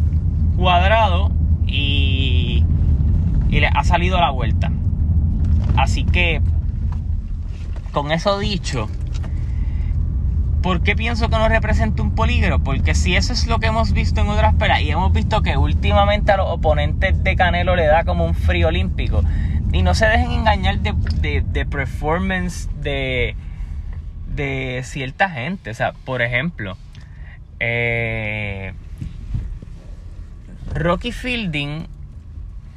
cuadrado 0.58 1.32
y, 1.68 2.64
les 3.50 3.72
ha 3.74 3.86
salido 3.86 4.18
a 4.18 4.22
la 4.22 4.32
vuelta. 4.32 4.70
Así 5.78 6.04
que, 6.04 6.42
con 7.94 8.12
eso 8.12 8.38
dicho, 8.38 8.90
¿por 10.66 10.82
qué 10.82 10.96
pienso 10.96 11.30
que 11.30 11.38
no 11.38 11.48
representa 11.48 12.02
un 12.02 12.16
peligro? 12.16 12.58
Porque 12.58 12.96
si 12.96 13.16
eso 13.16 13.34
es 13.34 13.46
lo 13.46 13.60
que 13.60 13.68
hemos 13.68 13.94
visto 13.94 14.22
en 14.22 14.30
otras 14.30 14.56
peleas 14.56 14.82
y 14.82 14.90
hemos 14.90 15.14
visto 15.14 15.44
que 15.44 15.58
últimamente 15.58 16.32
a 16.32 16.38
los 16.38 16.48
oponentes 16.50 17.24
de 17.24 17.36
Canelo 17.36 17.76
le 17.76 17.86
da 17.86 18.04
como 18.04 18.26
un 18.26 18.34
frío 18.34 18.70
olímpico. 18.70 19.22
Y 19.72 19.84
no 19.84 19.94
se 19.94 20.08
dejen 20.08 20.32
engañar 20.32 20.80
de, 20.80 21.44
de 21.46 21.66
performance 21.68 22.68
de, 22.82 23.36
de 24.26 24.82
cierta 24.84 25.30
gente. 25.30 25.70
O 25.70 25.74
sea, 25.76 25.94
por 26.04 26.24
ejemplo, 26.24 26.76
eh, 27.60 28.74
Rocky 30.74 31.12
Fielding 31.12 31.86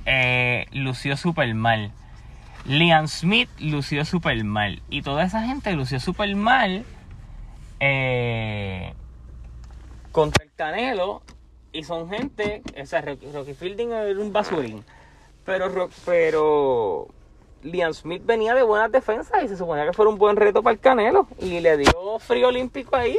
eh, 0.04 0.66
lució 0.72 1.16
súper 1.16 1.54
mal. 1.54 1.90
Liam 2.66 3.08
Smith 3.08 3.48
lució 3.58 4.04
súper 4.04 4.44
mal. 4.44 4.82
Y 4.90 5.00
toda 5.00 5.24
esa 5.24 5.42
gente 5.46 5.72
lució 5.72 6.00
súper 6.00 6.36
mal 6.36 6.84
eh, 7.80 8.94
contra 10.12 10.44
el 10.44 10.52
Canelo. 10.54 11.22
Y 11.72 11.84
son 11.84 12.08
gente. 12.08 12.62
O 12.80 12.86
sea, 12.86 13.02
Rocky 13.02 13.54
Fielding 13.54 13.92
era 13.92 14.20
un 14.20 14.32
basurín. 14.32 14.84
Pero, 15.44 15.88
pero 16.04 17.08
Liam 17.62 17.92
Smith 17.92 18.22
venía 18.24 18.54
de 18.54 18.62
buenas 18.62 18.90
defensas 18.90 19.44
y 19.44 19.48
se 19.48 19.56
suponía 19.56 19.86
que 19.86 19.92
fuera 19.92 20.10
un 20.10 20.18
buen 20.18 20.36
reto 20.36 20.62
para 20.62 20.74
el 20.74 20.80
Canelo. 20.80 21.26
Y 21.40 21.60
le 21.60 21.76
dio 21.76 22.18
frío 22.18 22.48
olímpico 22.48 22.96
ahí. 22.96 23.18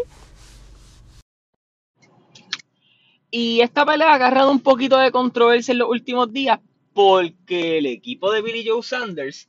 Y 3.31 3.61
esta 3.61 3.85
pelea 3.85 4.11
ha 4.11 4.15
agarrado 4.15 4.51
un 4.51 4.59
poquito 4.59 4.97
de 4.97 5.11
controversia 5.11 5.71
en 5.71 5.77
los 5.77 5.89
últimos 5.89 6.33
días 6.33 6.59
porque 6.93 7.77
el 7.77 7.85
equipo 7.85 8.31
de 8.31 8.41
Billy 8.41 8.67
Joe 8.67 8.83
Sanders 8.83 9.47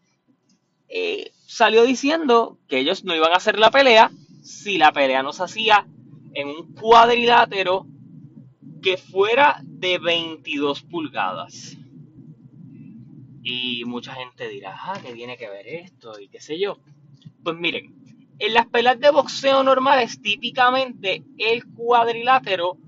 eh, 0.88 1.33
salió 1.47 1.83
diciendo 1.85 2.59
que 2.69 2.79
ellos 2.79 3.05
no 3.05 3.14
iban 3.14 3.33
a 3.33 3.37
hacer 3.37 3.59
la 3.59 3.71
pelea 3.71 4.11
si 4.40 4.78
la 4.78 4.92
pelea 4.92 5.23
no 5.23 5.32
se 5.32 5.44
hacía 5.44 5.87
en 6.35 6.49
un 6.49 6.75
cuadrilátero 6.75 7.87
que 8.82 8.97
fuera 8.97 9.61
de 9.64 9.99
22 9.99 10.82
pulgadas. 10.82 11.76
Y 13.42 13.85
mucha 13.85 14.14
gente 14.14 14.49
dirá, 14.49 14.76
ah, 14.78 15.00
¿qué 15.02 15.12
tiene 15.12 15.37
que 15.37 15.49
ver 15.49 15.66
esto? 15.66 16.18
Y 16.20 16.28
qué 16.28 16.40
sé 16.40 16.59
yo. 16.59 16.78
Pues 17.42 17.56
miren, 17.56 17.94
en 18.38 18.54
las 18.54 18.66
peleas 18.66 18.99
de 19.00 19.11
boxeo 19.11 19.62
normales, 19.62 20.20
típicamente 20.20 21.25
el 21.38 21.66
cuadrilátero 21.66 22.78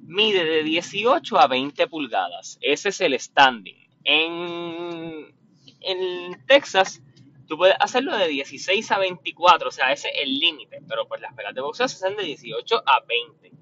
mide 0.00 0.44
de 0.44 0.62
18 0.62 1.38
a 1.38 1.46
20 1.46 1.86
pulgadas. 1.88 2.58
Ese 2.60 2.90
es 2.90 3.00
el 3.00 3.18
standing. 3.18 3.76
En, 4.04 5.34
en 5.80 6.46
Texas, 6.46 7.02
tú 7.46 7.56
puedes 7.56 7.76
hacerlo 7.80 8.16
de 8.16 8.28
16 8.28 8.90
a 8.92 8.98
24, 8.98 9.68
o 9.68 9.70
sea, 9.70 9.92
ese 9.92 10.08
es 10.08 10.22
el 10.22 10.38
límite. 10.38 10.80
Pero 10.88 11.06
pues 11.06 11.20
las 11.20 11.34
pelas 11.34 11.54
de 11.54 11.60
boxeo 11.60 11.88
se 11.88 11.96
hacen 11.96 12.16
de 12.16 12.24
18 12.24 12.82
a 12.86 13.00
20. 13.06 13.52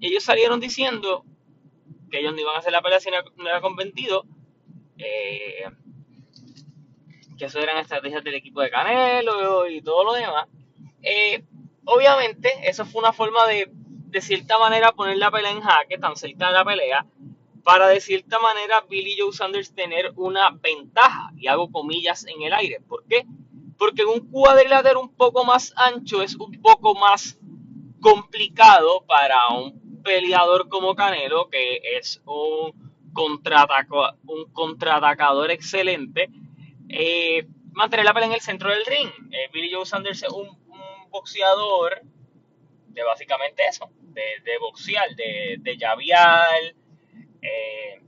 ellos 0.00 0.24
salieron 0.24 0.60
diciendo 0.60 1.24
que 2.10 2.20
ellos 2.20 2.34
no 2.34 2.40
iban 2.40 2.56
a 2.56 2.58
hacer 2.58 2.72
la 2.72 2.82
pelea 2.82 3.00
si 3.00 3.10
no 3.10 3.48
era 3.48 3.60
convencido. 3.60 4.24
Eh, 4.98 5.64
que 7.38 7.46
eso 7.46 7.58
eran 7.58 7.78
estrategias 7.78 8.22
del 8.22 8.34
equipo 8.34 8.60
de 8.60 8.70
Canelo 8.70 9.68
y 9.68 9.80
todo 9.82 10.04
lo 10.04 10.12
demás. 10.12 10.48
Eh, 11.02 11.42
obviamente, 11.84 12.52
eso 12.64 12.84
fue 12.84 13.00
una 13.00 13.12
forma 13.12 13.46
de 13.46 13.70
de 14.12 14.20
cierta 14.20 14.58
manera 14.58 14.92
poner 14.92 15.16
la 15.16 15.30
pelea 15.30 15.50
en 15.50 15.62
jaque, 15.62 15.96
tan 15.96 16.16
cerca 16.16 16.48
de 16.48 16.52
la 16.52 16.64
pelea, 16.64 17.06
para 17.62 17.88
de 17.88 18.00
cierta 18.00 18.38
manera 18.38 18.84
Billy 18.88 19.16
Joe 19.18 19.32
Sanders 19.32 19.74
tener 19.74 20.12
una 20.16 20.50
ventaja, 20.50 21.30
y 21.36 21.46
hago 21.46 21.70
comillas 21.70 22.26
en 22.26 22.42
el 22.42 22.52
aire. 22.52 22.80
¿Por 22.80 23.04
qué? 23.06 23.24
Porque 23.78 24.04
un 24.04 24.30
cuadrilátero 24.30 25.00
un 25.00 25.14
poco 25.14 25.44
más 25.44 25.72
ancho 25.76 26.22
es 26.22 26.34
un 26.36 26.60
poco 26.60 26.94
más 26.94 27.38
complicado 28.00 29.04
para 29.06 29.48
un 29.48 30.02
peleador 30.02 30.68
como 30.68 30.94
Canelo, 30.94 31.48
que 31.48 31.80
es 31.96 32.20
un, 32.26 32.72
contraatacador 34.54 35.50
excelente, 35.50 36.30
eh, 36.88 37.46
mantener 37.72 38.06
la 38.06 38.14
pelea 38.14 38.28
en 38.28 38.34
el 38.34 38.40
centro 38.40 38.70
del 38.70 38.84
ring. 38.86 39.10
Eh, 39.30 39.48
Billy 39.52 39.72
Joe 39.72 39.86
Sanders 39.86 40.22
es 40.22 40.30
un, 40.30 40.60
boxeador 41.10 42.00
de 42.88 43.02
básicamente 43.02 43.62
eso, 43.68 43.90
de, 44.00 44.22
de 44.44 44.58
boxear, 44.58 45.14
de, 45.14 45.56
de 45.58 45.76
llaviar, 45.76 46.74
eh, 47.42 48.00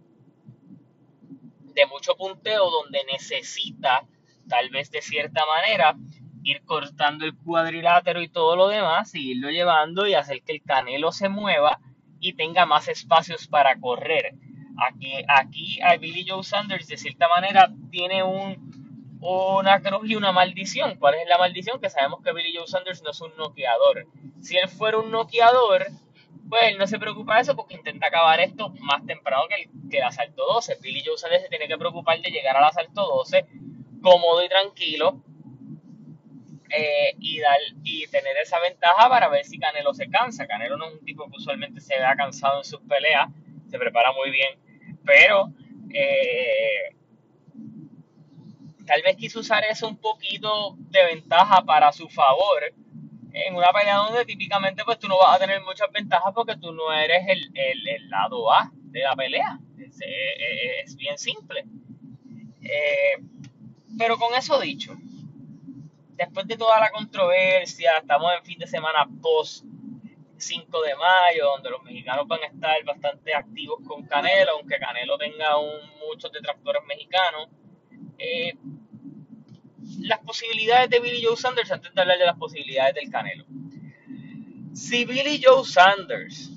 de 1.74 1.86
mucho 1.86 2.16
punteo, 2.16 2.70
donde 2.70 3.04
necesita, 3.10 4.06
tal 4.48 4.70
vez 4.70 4.90
de 4.90 5.02
cierta 5.02 5.44
manera, 5.46 5.96
ir 6.42 6.62
cortando 6.64 7.24
el 7.24 7.36
cuadrilátero 7.36 8.22
y 8.22 8.28
todo 8.28 8.56
lo 8.56 8.68
demás, 8.68 9.14
y 9.14 9.32
irlo 9.32 9.50
llevando 9.50 10.06
y 10.06 10.14
hacer 10.14 10.42
que 10.42 10.52
el 10.52 10.62
canelo 10.62 11.10
se 11.12 11.28
mueva 11.28 11.80
y 12.20 12.34
tenga 12.34 12.64
más 12.64 12.88
espacios 12.88 13.48
para 13.48 13.78
correr. 13.80 14.34
Aquí, 14.76 15.12
aquí 15.28 15.80
a 15.82 15.96
Billy 15.96 16.24
Joe 16.28 16.42
Sanders 16.42 16.88
de 16.88 16.96
cierta 16.96 17.28
manera 17.28 17.72
tiene 17.90 18.22
un, 18.22 19.18
una 19.20 19.80
cruz 19.80 20.08
y 20.08 20.16
una 20.16 20.32
maldición. 20.32 20.96
¿Cuál 20.98 21.14
es 21.14 21.28
la 21.28 21.38
maldición? 21.38 21.80
Que 21.80 21.90
sabemos 21.90 22.22
que 22.22 22.32
Billy 22.32 22.56
Joe 22.56 22.66
Sanders 22.66 23.02
no 23.02 23.10
es 23.10 23.20
un 23.20 23.34
noqueador. 23.36 24.06
Si 24.40 24.56
él 24.56 24.68
fuera 24.68 24.98
un 24.98 25.10
noqueador, 25.10 25.86
pues 26.48 26.62
él 26.64 26.78
no 26.78 26.86
se 26.86 26.98
preocupa 26.98 27.36
de 27.36 27.42
eso 27.42 27.56
porque 27.56 27.74
intenta 27.74 28.06
acabar 28.06 28.40
esto 28.40 28.70
más 28.80 29.04
temprano 29.06 29.44
que 29.48 29.62
el, 29.62 29.90
que 29.90 29.98
el 29.98 30.04
asalto 30.04 30.44
12. 30.46 30.78
Billy 30.82 31.02
Joe 31.04 31.16
Sanders 31.16 31.42
se 31.42 31.48
tiene 31.48 31.68
que 31.68 31.78
preocupar 31.78 32.20
de 32.20 32.30
llegar 32.30 32.56
al 32.56 32.64
asalto 32.64 33.06
12 33.06 33.46
cómodo 34.02 34.44
y 34.44 34.48
tranquilo 34.48 35.22
eh, 36.68 37.16
y 37.18 38.06
tener 38.08 38.36
esa 38.36 38.60
ventaja 38.60 39.08
para 39.08 39.28
ver 39.28 39.44
si 39.44 39.58
Canelo 39.58 39.94
se 39.94 40.08
cansa. 40.10 40.46
Canelo 40.46 40.76
no 40.76 40.88
es 40.88 40.94
un 40.94 41.04
tipo 41.04 41.28
que 41.30 41.36
usualmente 41.36 41.80
se 41.80 41.94
vea 41.96 42.14
cansado 42.16 42.58
en 42.58 42.64
sus 42.64 42.80
peleas, 42.80 43.30
se 43.70 43.78
prepara 43.78 44.12
muy 44.12 44.30
bien, 44.30 44.58
pero 45.04 45.50
eh, 45.92 46.94
tal 48.86 49.02
vez 49.02 49.16
quiso 49.16 49.40
usar 49.40 49.64
eso 49.64 49.88
un 49.88 49.96
poquito 49.96 50.76
de 50.90 51.04
ventaja 51.04 51.62
para 51.62 51.92
su 51.92 52.08
favor 52.08 52.62
en 53.34 53.56
una 53.56 53.72
pelea 53.72 53.96
donde 53.96 54.24
típicamente 54.24 54.84
pues 54.84 54.98
tú 55.00 55.08
no 55.08 55.18
vas 55.18 55.36
a 55.36 55.40
tener 55.40 55.60
muchas 55.62 55.90
ventajas 55.90 56.32
porque 56.32 56.56
tú 56.56 56.72
no 56.72 56.92
eres 56.92 57.26
el, 57.26 57.50
el, 57.52 58.08
lado 58.08 58.52
A 58.52 58.70
de 58.72 59.00
la 59.00 59.16
pelea. 59.16 59.58
Es, 59.76 60.94
bien 60.96 61.18
simple. 61.18 61.64
Eh, 62.62 63.18
pero 63.98 64.16
con 64.18 64.34
eso 64.34 64.60
dicho, 64.60 64.96
después 66.12 66.46
de 66.46 66.56
toda 66.56 66.78
la 66.78 66.90
controversia, 66.90 67.98
estamos 67.98 68.32
en 68.38 68.44
fin 68.44 68.58
de 68.58 68.68
semana 68.68 69.08
post 69.20 69.64
5 70.36 70.82
de 70.82 70.94
mayo, 70.94 71.46
donde 71.46 71.70
los 71.70 71.82
mexicanos 71.82 72.28
van 72.28 72.40
a 72.42 72.46
estar 72.46 72.84
bastante 72.84 73.34
activos 73.34 73.80
con 73.84 74.04
Canelo, 74.06 74.52
aunque 74.52 74.78
Canelo 74.78 75.18
tenga 75.18 75.58
un, 75.58 75.80
muchos 76.06 76.30
detractores 76.30 76.82
mexicanos. 76.86 77.48
Eh, 78.16 78.54
las 80.04 80.20
posibilidades 80.20 80.90
de 80.90 81.00
Billy 81.00 81.25
Joe 81.25 81.37
Sanders 81.37 81.73
antes 81.73 81.94
de 81.94 82.00
hablar 82.00 82.18
de 82.18 82.26
las 82.26 82.37
posibilidades 82.37 82.94
del 82.94 83.11
Canelo. 83.11 83.46
Si 84.75 85.06
Billy 85.06 85.40
Joe 85.42 85.64
Sanders 85.64 86.50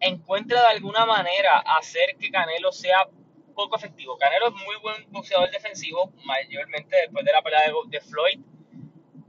encuentra 0.00 0.62
de 0.62 0.66
alguna 0.66 1.06
manera 1.06 1.60
hacer 1.60 2.16
que 2.18 2.30
Canelo 2.30 2.72
sea 2.72 3.08
poco 3.54 3.76
efectivo, 3.76 4.18
Canelo 4.18 4.48
es 4.48 4.54
muy 4.54 4.76
buen 4.82 5.12
boxeador 5.12 5.48
defensivo, 5.52 6.12
mayormente 6.24 6.96
después 6.96 7.24
de 7.24 7.32
la 7.32 7.42
pelea 7.42 7.72
de, 7.88 8.00
Floyd, 8.00 8.40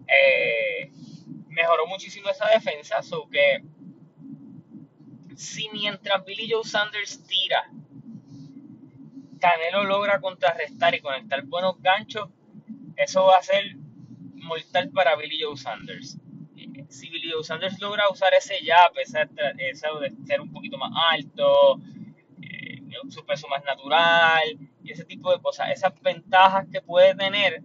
eh, 0.08 0.92
mejoró 1.50 1.86
muchísimo 1.86 2.30
esa 2.30 2.48
defensa, 2.48 3.04
so 3.04 3.30
que 3.30 3.64
si 5.36 5.70
mientras 5.70 6.26
Billy 6.26 6.50
Joe 6.50 6.64
Sanders 6.64 7.24
tira, 7.28 7.70
Canelo 9.40 9.84
logra 9.84 10.20
contrarrestar 10.20 10.96
y 10.96 11.02
conectar 11.02 11.44
buenos 11.44 11.80
ganchos, 11.80 12.30
eso 12.96 13.26
va 13.26 13.38
a 13.38 13.44
ser 13.44 13.76
mortal 14.36 14.90
para 14.92 15.16
Billy 15.16 15.40
Joe 15.42 15.58
Sanders. 15.58 16.18
Si 16.90 17.10
Billy 17.10 17.32
Joe 17.32 17.44
Sanders 17.44 17.80
logra 17.80 18.04
usar 18.12 18.34
ese 18.34 18.56
jab, 18.64 18.92
ese, 18.98 19.20
de 19.20 20.26
ser 20.26 20.42
un 20.42 20.52
poquito 20.52 20.78
más 20.78 20.92
alto, 21.12 21.80
eh, 22.42 22.82
su 23.10 23.26
peso 23.26 23.48
más 23.48 23.64
natural 23.66 24.44
y 24.84 24.92
ese 24.92 25.06
tipo 25.06 25.32
de 25.32 25.42
cosas, 25.42 25.70
esas 25.72 26.00
ventajas 26.02 26.68
que 26.72 26.82
puede 26.82 27.16
tener, 27.16 27.64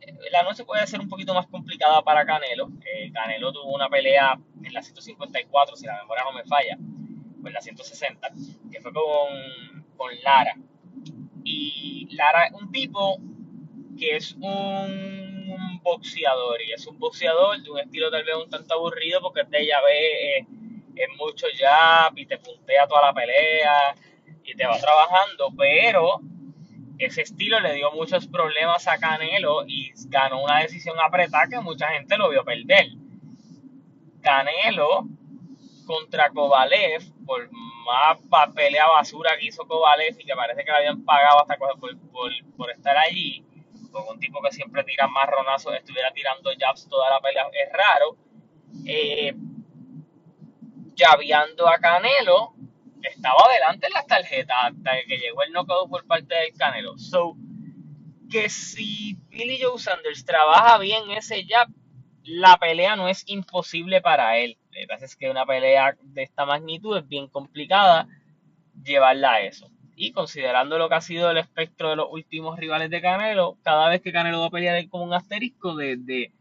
eh, 0.00 0.14
la 0.30 0.42
noche 0.42 0.64
puede 0.64 0.86
ser 0.86 1.00
un 1.00 1.08
poquito 1.08 1.32
más 1.34 1.46
complicada 1.46 2.02
para 2.02 2.26
Canelo. 2.26 2.70
Eh, 2.84 3.10
Canelo 3.12 3.52
tuvo 3.52 3.74
una 3.74 3.88
pelea 3.88 4.38
en 4.62 4.72
la 4.72 4.82
154, 4.82 5.76
si 5.76 5.86
la 5.86 5.96
memoria 5.96 6.24
no 6.24 6.32
me 6.32 6.44
falla, 6.44 6.76
o 7.42 7.46
en 7.46 7.52
la 7.52 7.60
160, 7.60 8.28
que 8.70 8.80
fue 8.80 8.92
con, 8.92 9.84
con 9.96 10.10
Lara. 10.22 10.54
Y 11.44 12.06
Lara 12.14 12.44
es 12.44 12.52
un 12.52 12.70
tipo 12.70 13.18
que 13.98 14.16
es 14.16 14.32
un 14.32 15.80
boxeador 15.82 16.62
y 16.62 16.72
es 16.72 16.86
un 16.86 16.98
boxeador 16.98 17.60
de 17.60 17.70
un 17.70 17.78
estilo 17.78 18.10
tal 18.10 18.24
vez 18.24 18.36
un 18.36 18.50
tanto 18.50 18.74
aburrido 18.74 19.20
porque 19.20 19.44
te 19.44 19.66
ya 19.66 19.80
ve 19.80 20.38
eh, 20.38 20.46
en 20.96 21.16
mucho 21.16 21.46
jab 21.58 22.16
y 22.16 22.26
te 22.26 22.38
puntea 22.38 22.86
toda 22.86 23.06
la 23.06 23.14
pelea 23.14 23.94
y 24.44 24.54
te 24.54 24.66
va 24.66 24.78
trabajando, 24.78 25.52
pero 25.56 26.20
ese 26.98 27.22
estilo 27.22 27.60
le 27.60 27.74
dio 27.74 27.90
muchos 27.92 28.26
problemas 28.26 28.86
a 28.88 28.98
Canelo 28.98 29.64
y 29.66 29.92
ganó 30.08 30.42
una 30.42 30.60
decisión 30.60 30.96
apretada 31.00 31.48
que 31.48 31.60
mucha 31.60 31.88
gente 31.88 32.16
lo 32.16 32.30
vio 32.30 32.44
perder. 32.44 32.88
Canelo 34.20 35.06
contra 35.86 36.30
Kovalev, 36.30 37.02
por 37.26 37.48
más 37.84 38.18
pelea 38.54 38.86
basura 38.86 39.36
que 39.38 39.46
hizo 39.46 39.66
Kovalev 39.66 40.18
y 40.18 40.24
que 40.24 40.34
parece 40.34 40.64
que 40.64 40.70
le 40.70 40.76
habían 40.76 41.04
pagado 41.04 41.40
hasta 41.40 41.56
por, 41.56 41.78
por, 41.78 42.30
por 42.56 42.70
estar 42.70 42.96
allí, 42.96 43.44
con 43.92 44.08
un 44.08 44.18
tipo 44.18 44.40
que 44.42 44.50
siempre 44.50 44.82
tira 44.84 45.06
más 45.06 45.28
ronazos, 45.28 45.74
estuviera 45.74 46.12
tirando 46.12 46.50
jabs 46.58 46.88
toda 46.88 47.10
la 47.10 47.20
pelea, 47.20 47.44
es 47.52 47.72
raro. 47.72 48.16
Eh, 48.86 49.34
llaveando 50.94 51.68
a 51.68 51.78
Canelo, 51.78 52.54
estaba 53.02 53.44
adelante 53.48 53.86
en 53.86 53.92
las 53.92 54.06
tarjetas 54.06 54.56
hasta 54.64 54.90
que 55.06 55.18
llegó 55.18 55.42
el 55.42 55.52
knockout 55.52 55.90
por 55.90 56.06
parte 56.06 56.34
del 56.34 56.52
Canelo. 56.54 56.98
So, 56.98 57.36
que 58.30 58.48
si 58.48 59.18
Billy 59.28 59.60
Joe 59.60 59.78
Sanders 59.78 60.24
trabaja 60.24 60.78
bien 60.78 61.10
ese 61.10 61.44
jab, 61.46 61.68
la 62.24 62.56
pelea 62.56 62.96
no 62.96 63.08
es 63.08 63.24
imposible 63.26 64.00
para 64.00 64.38
él. 64.38 64.58
Lo 64.70 64.98
que 64.98 65.04
es 65.04 65.16
que 65.16 65.28
una 65.28 65.44
pelea 65.44 65.96
de 66.00 66.22
esta 66.22 66.46
magnitud 66.46 66.96
es 66.96 67.06
bien 67.06 67.28
complicada 67.28 68.08
llevarla 68.82 69.32
a 69.32 69.40
eso. 69.42 69.71
Y 69.94 70.12
considerando 70.12 70.78
lo 70.78 70.88
que 70.88 70.94
ha 70.94 71.00
sido 71.00 71.30
el 71.30 71.36
espectro 71.36 71.90
de 71.90 71.96
los 71.96 72.08
últimos 72.10 72.58
rivales 72.58 72.90
de 72.90 73.00
Canelo, 73.00 73.58
cada 73.62 73.88
vez 73.88 74.00
que 74.00 74.12
Canelo 74.12 74.40
va 74.40 74.46
a 74.46 74.50
pelear 74.50 74.76
hay 74.76 74.88
como 74.88 75.04
un 75.04 75.12
asterisco 75.12 75.74
de, 75.76 76.32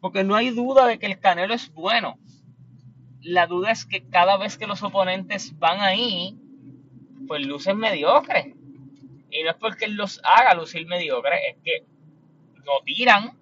Porque 0.00 0.24
no 0.24 0.34
hay 0.34 0.50
duda 0.50 0.86
de 0.86 0.98
que 0.98 1.06
el 1.06 1.18
Canelo 1.18 1.54
es 1.54 1.72
bueno. 1.72 2.18
La 3.22 3.46
duda 3.46 3.70
es 3.70 3.86
que 3.86 4.06
cada 4.08 4.36
vez 4.36 4.56
que 4.58 4.66
los 4.66 4.82
oponentes 4.82 5.58
van 5.58 5.80
ahí, 5.80 6.36
pues 7.26 7.44
lucen 7.46 7.78
mediocres. 7.78 8.54
Y 9.30 9.42
no 9.42 9.50
es 9.50 9.56
porque 9.56 9.86
él 9.86 9.94
los 9.94 10.20
haga 10.22 10.54
lucir 10.54 10.86
mediocres, 10.86 11.40
es 11.48 11.56
que 11.64 11.84
no 12.64 12.80
tiran, 12.84 13.36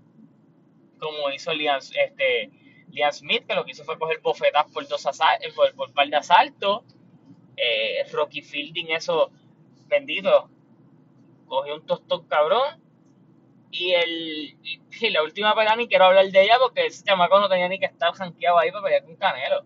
como 0.99 1.31
hizo 1.31 1.53
Liam, 1.53 1.79
este, 1.79 2.51
Smith, 3.13 3.45
que 3.47 3.55
lo 3.55 3.65
que 3.65 3.73
hizo 3.73 3.85
fue 3.85 3.99
coger 3.99 4.21
bofetas 4.21 4.67
por, 4.73 4.87
dos 4.89 5.07
por, 5.55 5.75
por 5.75 5.93
par 5.93 6.09
de 6.09 6.17
asaltos 6.17 6.83
eh, 7.57 8.05
Rocky 8.13 8.43
Fielding, 8.43 8.91
eso 8.91 9.31
bendito, 9.89 10.49
cogió 11.47 11.77
un 11.77 11.87
tostón 11.87 12.27
cabrón. 12.27 12.83
Y, 13.71 13.91
el, 13.93 14.57
y, 14.63 15.11
la 15.11 15.25
última 15.25 15.53
pelea 15.53 15.75
ni 15.75 15.89
quiero 15.89 16.05
hablar 16.05 16.31
de 16.31 16.43
ella 16.43 16.59
porque 16.61 16.87
ese 16.87 17.03
chamaco 17.03 17.41
no 17.41 17.49
tenía 17.49 17.69
ni 17.69 17.81
que 17.81 17.87
estar 17.87 18.13
janqueado 18.13 18.59
ahí 18.59 18.71
para 18.71 18.85
pelear 18.85 19.05
con 19.05 19.17
Canelo. 19.17 19.65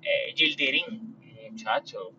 Eh, 0.00 0.32
muchacho. 1.50 2.12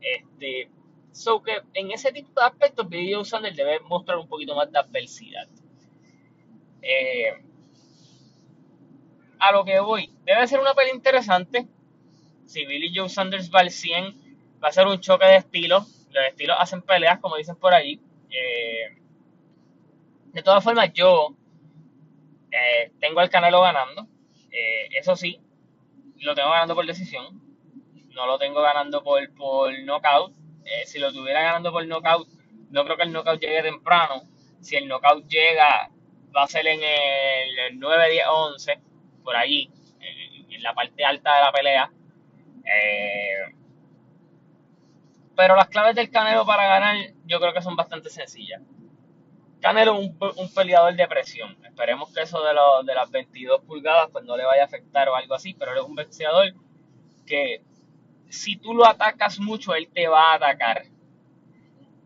Este, 0.00 0.70
so 1.12 1.42
que 1.42 1.60
en 1.74 1.90
ese 1.90 2.12
tipo 2.12 2.40
de 2.40 2.46
aspectos, 2.46 2.88
Billy 2.88 3.12
Joe 3.12 3.24
Sanders 3.24 3.56
debe 3.56 3.80
mostrar 3.80 4.18
un 4.18 4.28
poquito 4.28 4.54
más 4.54 4.70
de 4.70 4.78
adversidad. 4.78 5.48
Eh, 6.80 7.42
a 9.38 9.52
lo 9.52 9.64
que 9.64 9.78
voy, 9.80 10.10
debe 10.24 10.46
ser 10.46 10.60
una 10.60 10.74
pelea 10.74 10.94
interesante 10.94 11.66
si 12.46 12.64
Billy 12.66 12.92
Joe 12.94 13.08
Sanders 13.08 13.50
va 13.52 13.60
al 13.60 13.70
100, 13.70 14.60
va 14.62 14.68
a 14.68 14.72
ser 14.72 14.86
un 14.86 15.00
choque 15.00 15.26
de 15.26 15.36
estilos. 15.36 16.06
Los 16.10 16.24
estilos 16.24 16.56
hacen 16.58 16.82
peleas, 16.82 17.18
como 17.18 17.36
dicen 17.36 17.56
por 17.56 17.74
ahí. 17.74 18.00
Eh, 18.30 18.96
de 20.32 20.42
todas 20.42 20.62
formas, 20.62 20.92
yo 20.92 21.34
eh, 22.50 22.92
tengo 23.00 23.20
al 23.20 23.30
Canelo 23.30 23.60
ganando. 23.60 24.06
Eh, 24.50 24.88
eso 24.98 25.16
sí, 25.16 25.40
lo 26.18 26.34
tengo 26.34 26.50
ganando 26.50 26.74
por 26.74 26.86
decisión. 26.86 27.40
No 28.10 28.26
lo 28.26 28.38
tengo 28.38 28.62
ganando 28.62 29.02
por, 29.02 29.32
por 29.34 29.76
knockout. 29.80 30.32
si 30.86 30.98
lo 30.98 31.12
tuviera 31.12 31.42
ganando 31.42 31.72
por 31.72 31.86
knockout, 31.86 32.28
no 32.70 32.84
creo 32.84 32.96
que 32.96 33.02
el 33.02 33.12
knockout 33.12 33.40
llegue 33.40 33.62
temprano. 33.62 34.22
Si 34.60 34.76
el 34.76 34.88
knockout 34.88 35.26
llega, 35.26 35.90
va 36.34 36.44
a 36.44 36.48
ser 36.48 36.66
en 36.66 36.80
el 36.82 37.78
9, 37.78 38.10
10, 38.10 38.24
11, 38.28 38.80
por 39.22 39.36
allí, 39.36 39.70
en 40.48 40.62
la 40.62 40.74
parte 40.74 41.04
alta 41.04 41.34
de 41.34 41.40
la 41.42 41.52
pelea. 41.52 41.90
Eh, 42.64 43.54
pero 45.36 45.56
las 45.56 45.68
claves 45.68 45.94
del 45.96 46.10
Canelo 46.10 46.46
para 46.46 46.66
ganar 46.66 46.96
yo 47.26 47.40
creo 47.40 47.52
que 47.52 47.62
son 47.62 47.76
bastante 47.76 48.10
sencillas. 48.10 48.62
Canelo 49.60 49.98
es 49.98 50.10
un, 50.36 50.54
peleador 50.54 50.94
de 50.94 51.08
presión. 51.08 51.56
Esperemos 51.64 52.12
que 52.12 52.22
eso 52.22 52.42
de, 52.42 52.50
de 52.84 52.94
las 52.94 53.10
22 53.10 53.62
pulgadas 53.62 54.10
pues 54.12 54.24
no 54.24 54.36
le 54.36 54.44
vaya 54.44 54.62
a 54.62 54.66
afectar 54.66 55.08
o 55.08 55.14
algo 55.14 55.34
así, 55.34 55.54
pero 55.54 55.72
él 55.72 55.78
es 55.78 55.84
un 55.84 55.94
boxeador 55.94 56.52
que 57.26 57.62
si 58.28 58.56
tú 58.56 58.74
lo 58.74 58.86
atacas 58.86 59.38
mucho, 59.38 59.74
él 59.74 59.88
te 59.88 60.06
va 60.06 60.32
a 60.32 60.34
atacar. 60.34 60.84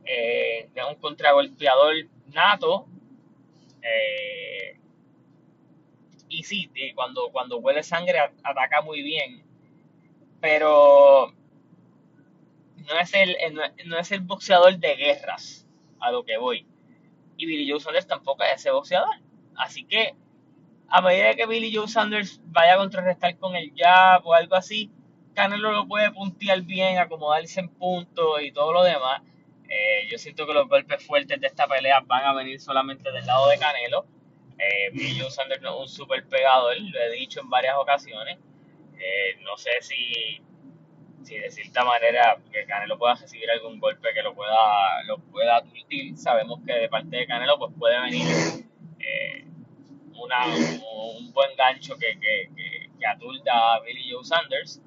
Eh, 0.05 0.71
es 0.75 0.85
un 0.85 0.95
contragolpeador 0.97 1.95
nato. 2.27 2.87
Eh, 3.83 4.79
y 6.29 6.43
sí, 6.45 6.71
cuando, 6.95 7.31
cuando 7.31 7.59
huele 7.59 7.83
sangre 7.83 8.19
ataca 8.43 8.83
muy 8.83 9.03
bien 9.03 9.48
pero 10.41 11.33
no 12.89 13.01
es 13.01 13.15
el, 13.15 13.37
no, 13.87 13.99
es 13.99 14.13
el 14.13 14.21
boxeador 14.21 14.79
de 14.79 14.97
guerras 14.97 15.67
a 16.01 16.11
lo 16.11 16.25
que 16.25 16.39
voy. 16.39 16.67
Y 17.37 17.47
Billy 17.47 17.71
Joe 17.71 17.81
Sanders 17.81 18.07
tampoco 18.07 18.43
es 18.45 18.57
ese 18.57 18.71
boxeador. 18.71 19.15
Así 19.57 19.85
que 19.85 20.15
a 20.89 21.03
medida 21.03 21.35
que 21.35 21.47
Billy 21.47 21.75
Joe 21.75 21.89
Sanders 21.89 22.41
vaya 22.47 22.75
a 22.75 22.79
contrarrestar 22.79 23.37
con 23.39 23.55
el 23.57 23.73
jab 23.77 24.27
o 24.27 24.35
algo 24.35 24.55
así, 24.55 24.91
Canelo 25.35 25.71
lo 25.71 25.87
puede 25.87 26.11
puntear 26.11 26.63
bien, 26.63 26.99
acomodarse 26.99 27.61
en 27.61 27.69
punto 27.69 28.41
y 28.41 28.51
todo 28.53 28.73
lo 28.73 28.83
demás. 28.83 29.23
Eh, 29.69 30.09
yo 30.11 30.19
siento 30.19 30.47
que 30.47 30.55
los 30.55 30.69
golpes 30.69 31.05
fuertes 31.05 31.41
de 31.41 31.47
esta 31.47 31.67
pelea 31.67 32.01
van 32.01 32.25
a 32.25 32.33
venir 32.33 32.61
solamente 32.61 33.13
del 33.13 33.27
lado 33.27 33.49
de 33.49 33.59
Canelo. 33.59 34.07
Eh, 34.59 34.91
Billy 34.93 35.21
Joe 35.21 35.31
Sanders 35.31 35.63
no 35.63 35.75
es 35.75 35.81
un 35.83 35.89
super 35.89 36.27
pegador, 36.27 36.81
lo 36.81 36.99
he 36.99 37.13
dicho 37.13 37.41
en 37.41 37.51
varias 37.51 37.77
ocasiones. 37.77 38.39
Eh, 39.01 39.39
no 39.43 39.57
sé 39.57 39.71
si, 39.81 40.41
si 41.23 41.39
de 41.39 41.51
cierta 41.51 41.85
manera 41.85 42.39
que 42.53 42.67
Canelo 42.67 42.99
pueda 42.99 43.15
recibir 43.15 43.49
algún 43.51 43.79
golpe 43.79 44.13
que 44.13 44.23
lo 44.23 44.35
pueda 44.35 45.03
lo 45.05 45.19
pueda 45.19 45.57
aturdir. 45.57 46.17
Sabemos 46.17 46.61
que 46.67 46.73
de 46.73 46.89
parte 46.89 47.17
de 47.17 47.27
Canelo 47.27 47.59
pues 47.59 47.73
puede 47.79 48.01
venir 48.01 48.27
eh, 48.99 49.45
una, 50.15 50.47
un 50.47 51.33
buen 51.33 51.57
gancho 51.57 51.97
que, 51.97 52.19
que, 52.19 52.51
que, 52.57 53.07
a 53.07 53.81
Billy 53.81 54.11
Joe 54.11 54.25
Sanders. 54.25 54.83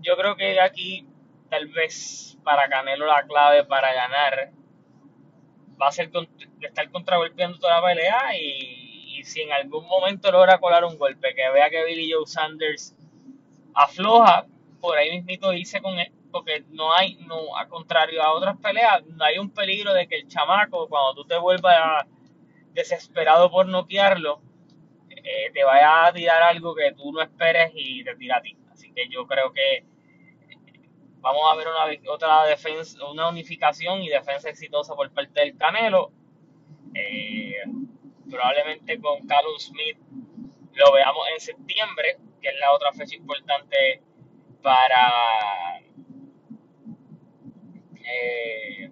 Yo 0.00 0.16
creo 0.16 0.34
que 0.34 0.58
aquí 0.60 1.06
tal 1.50 1.66
vez 1.68 2.38
para 2.42 2.68
Canelo 2.68 3.06
la 3.06 3.26
clave 3.26 3.64
para 3.64 3.92
ganar 3.92 4.50
va 5.80 5.88
a 5.88 5.92
ser 5.92 6.10
estar 6.60 6.90
contragolpeando 6.90 7.58
toda 7.58 7.80
la 7.80 7.86
pelea 7.86 8.36
y, 8.38 9.18
y, 9.18 9.24
si 9.24 9.42
en 9.42 9.52
algún 9.52 9.86
momento 9.86 10.30
logra 10.30 10.58
colar 10.58 10.84
un 10.84 10.98
golpe 10.98 11.34
que 11.34 11.50
vea 11.50 11.70
que 11.70 11.84
Billy 11.84 12.12
Joe 12.12 12.26
Sanders 12.26 12.94
afloja, 13.74 14.46
por 14.80 14.96
ahí 14.96 15.10
mismito 15.10 15.50
dice 15.50 15.80
con 15.80 15.98
él, 15.98 16.12
porque 16.30 16.64
no 16.70 16.94
hay, 16.94 17.16
no, 17.26 17.56
a 17.56 17.66
contrario 17.68 18.22
a 18.22 18.32
otras 18.32 18.56
peleas, 18.58 19.04
no 19.06 19.24
hay 19.24 19.38
un 19.38 19.50
peligro 19.50 19.92
de 19.92 20.06
que 20.06 20.16
el 20.16 20.28
chamaco, 20.28 20.88
cuando 20.88 21.14
tú 21.14 21.24
te 21.24 21.38
vuelvas 21.38 22.06
desesperado 22.72 23.50
por 23.50 23.66
noquearlo, 23.66 24.40
eh, 25.10 25.50
te 25.52 25.64
vaya 25.64 26.06
a 26.06 26.12
tirar 26.12 26.42
algo 26.42 26.74
que 26.74 26.92
tú 26.92 27.12
no 27.12 27.20
esperes 27.20 27.72
y 27.74 28.04
te 28.04 28.14
tira 28.16 28.38
a 28.38 28.42
ti. 28.42 28.56
Así 28.72 28.92
que 28.92 29.08
yo 29.08 29.26
creo 29.26 29.52
que 29.52 29.84
vamos 31.20 31.42
a 31.50 31.56
ver 31.56 31.66
una 31.68 32.12
otra 32.12 32.44
defensa, 32.44 33.04
una 33.06 33.28
unificación 33.28 34.02
y 34.02 34.08
defensa 34.08 34.48
exitosa 34.48 34.94
por 34.94 35.10
parte 35.10 35.40
del 35.40 35.56
Canelo. 35.56 36.12
Eh, 36.94 37.62
probablemente 38.28 39.00
con 39.00 39.26
Carlos 39.26 39.64
Smith 39.64 39.98
lo 40.74 40.92
veamos 40.92 41.24
en 41.34 41.40
septiembre 41.40 42.16
que 42.40 42.48
es 42.48 42.58
la 42.58 42.72
otra 42.72 42.92
fecha 42.92 43.16
importante 43.16 44.02
para, 44.62 45.80
eh, 48.04 48.90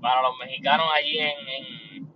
para 0.00 0.22
los 0.22 0.38
mexicanos 0.38 0.86
allí 0.94 1.18
en, 1.18 1.48
en, 1.48 2.06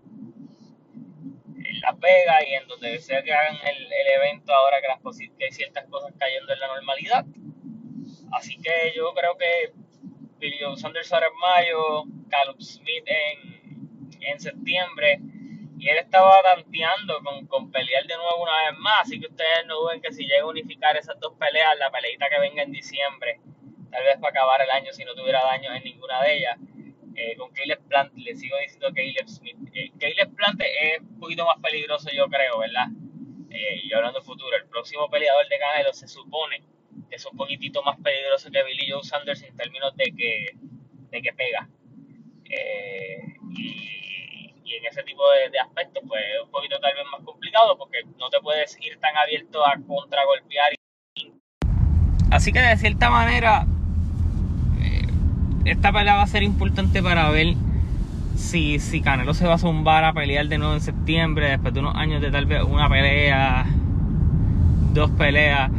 Las 1.81 1.99
Vegas 1.99 2.43
y 2.47 2.55
en 2.55 2.69
donde 2.69 2.99
sea 2.99 3.23
que 3.23 3.33
hagan 3.33 3.57
el, 3.57 3.87
evento 4.17 4.53
ahora 4.53 4.83
que, 4.83 4.89
las 4.89 5.01
que 5.39 5.45
hay 5.47 5.53
ciertas 5.53 5.87
cosas 5.87 6.13
cayendo 6.19 6.53
en 6.53 6.61
la 6.61 6.67
normalidad. 6.67 7.25
Así 8.33 8.59
que 8.59 8.93
yo 8.95 9.15
creo 9.15 9.37
que 9.39 9.73
Billy 10.39 10.59
Joe 10.61 10.77
Saunders 10.77 11.11
ahora 11.13 11.29
en 11.29 11.39
mayo, 11.39 12.05
Caleb 12.29 12.61
Smith 12.61 13.05
en, 13.07 14.21
en 14.21 14.41
septiembre 14.41 15.21
y 15.81 15.89
él 15.89 15.97
estaba 15.97 16.43
tanteando 16.43 17.23
con, 17.23 17.47
con, 17.47 17.71
pelear 17.73 18.07
de 18.07 18.15
nuevo 18.15 18.43
una 18.43 18.71
vez 18.71 18.79
más, 18.79 19.01
así 19.01 19.19
que 19.19 19.29
ustedes 19.29 19.67
no 19.67 19.81
duden 19.81 20.03
que 20.03 20.13
si 20.13 20.25
llega 20.25 20.43
a 20.43 20.47
unificar 20.47 20.95
esas 20.99 21.19
dos 21.21 21.33
peleas, 21.39 21.79
la 21.79 21.91
peleita 21.91 22.29
que 22.29 22.39
venga 22.39 22.63
en 22.63 22.71
diciembre, 22.71 23.41
tal 23.91 24.05
vez 24.05 24.19
para 24.21 24.29
acabar 24.29 24.61
el 24.61 24.71
año 24.71 24.93
si 24.93 25.05
no 25.05 25.15
tuviera 25.15 25.43
daño 25.43 25.73
en 25.75 25.83
ninguna 25.83 26.23
de 26.23 26.37
ellas, 26.37 26.59
eh, 27.17 27.35
con 27.37 27.51
Caleb 27.53 27.81
Plant, 27.89 28.13
le 28.15 28.37
sigo 28.37 28.59
diciendo 28.59 28.89
Caleb 28.95 29.27
Smith. 29.27 29.57
Eh, 29.73 29.91
Caleb 29.99 30.35
Plant 30.37 30.61
es 30.61 31.01
un 31.01 31.19
poquito 31.19 31.47
más 31.47 31.59
peligroso 31.63 32.11
yo 32.13 32.27
creo, 32.29 32.59
¿verdad? 32.59 32.89
Eh, 33.49 33.81
y 33.83 33.93
hablando 33.95 34.21
de 34.21 34.25
futuro, 34.27 34.55
el 34.57 34.67
próximo 34.67 35.09
peleador 35.09 35.49
de 35.49 35.59
Canelo 35.59 35.95
se 35.95 36.09
supone 36.09 36.63
que 37.09 37.17
es 37.17 37.25
un 37.25 37.39
poquitito 37.39 37.83
más 37.83 37.97
peligroso 38.01 38.51
que 38.51 38.63
Billy 38.63 38.91
Joe 38.91 39.03
Sanders 39.03 39.43
en 39.45 39.57
términos 39.57 39.97
de 39.97 40.13
que, 40.15 40.57
de 41.11 41.23
que 41.23 41.33
pega. 41.33 41.69
y 43.57 43.90
y 44.71 44.77
en 44.77 44.87
ese 44.87 45.03
tipo 45.03 45.23
de, 45.51 45.59
aspectos 45.59 46.03
pues 46.07 46.21
es 46.23 46.45
un 46.45 46.51
poquito 46.51 46.79
tal 46.81 46.93
vez 46.95 47.05
más 47.11 47.21
complicado 47.25 47.77
porque 47.77 47.99
no 48.19 48.31
te 48.31 48.39
puedes 48.41 48.79
ir 48.81 48.99
tan 49.01 49.17
abierto 49.17 49.67
a 49.67 49.73
contragolpear. 49.87 50.75
Así 52.31 52.53
que 52.53 52.61
de 52.61 52.77
cierta 52.77 53.11
manera 53.11 53.67
eh, 54.81 55.09
esta 55.65 55.93
pelea 55.93 56.15
va 56.17 56.23
a 56.23 56.27
ser 56.29 56.45
importante 56.45 57.03
para 57.03 57.29
ver 57.31 57.55
si, 58.37 58.79
si 58.79 59.01
Canelo 59.01 59.35
se 59.35 59.47
va 59.47 59.55
a 59.55 59.59
zumbar 59.59 60.05
a 60.05 60.13
pelear 60.13 60.47
de 60.47 60.59
nuevo 60.59 60.75
en 60.75 60.81
septiembre 60.81 61.51
después 61.51 61.75
de 61.75 61.81
unos 61.81 61.97
años 61.97 62.23
de 62.23 62.31
tal 62.31 62.47
vez 62.47 62.63
una 62.63 62.89
pelea, 62.89 63.67
dos 64.93 65.11
peleas. 65.11 65.71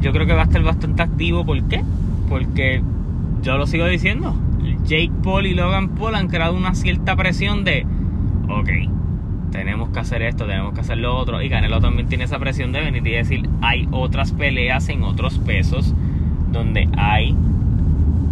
Yo 0.00 0.12
creo 0.12 0.26
que 0.26 0.34
va 0.34 0.42
a 0.42 0.44
estar 0.44 0.62
bastante 0.62 1.02
activo. 1.02 1.46
¿Por 1.46 1.66
qué? 1.68 1.82
Porque 2.28 2.82
yo 3.40 3.56
lo 3.56 3.66
sigo 3.66 3.86
diciendo. 3.86 4.36
Jake 4.84 5.10
Paul 5.24 5.46
y 5.46 5.54
Logan 5.54 5.94
Paul 5.94 6.14
han 6.14 6.28
creado 6.28 6.54
una 6.54 6.74
cierta 6.74 7.16
presión 7.16 7.64
de 7.64 7.86
ok, 8.48 8.68
tenemos 9.50 9.90
que 9.90 10.00
hacer 10.00 10.22
esto, 10.22 10.46
tenemos 10.46 10.74
que 10.74 10.80
hacer 10.80 10.98
lo 10.98 11.16
otro. 11.16 11.42
Y 11.42 11.48
Canelo 11.48 11.80
también 11.80 12.08
tiene 12.08 12.24
esa 12.24 12.38
presión 12.38 12.72
de 12.72 12.80
venir 12.80 13.06
y 13.06 13.12
decir, 13.12 13.48
hay 13.62 13.88
otras 13.90 14.32
peleas 14.32 14.88
en 14.88 15.02
otros 15.02 15.38
pesos 15.38 15.94
donde 16.52 16.88
hay 16.96 17.34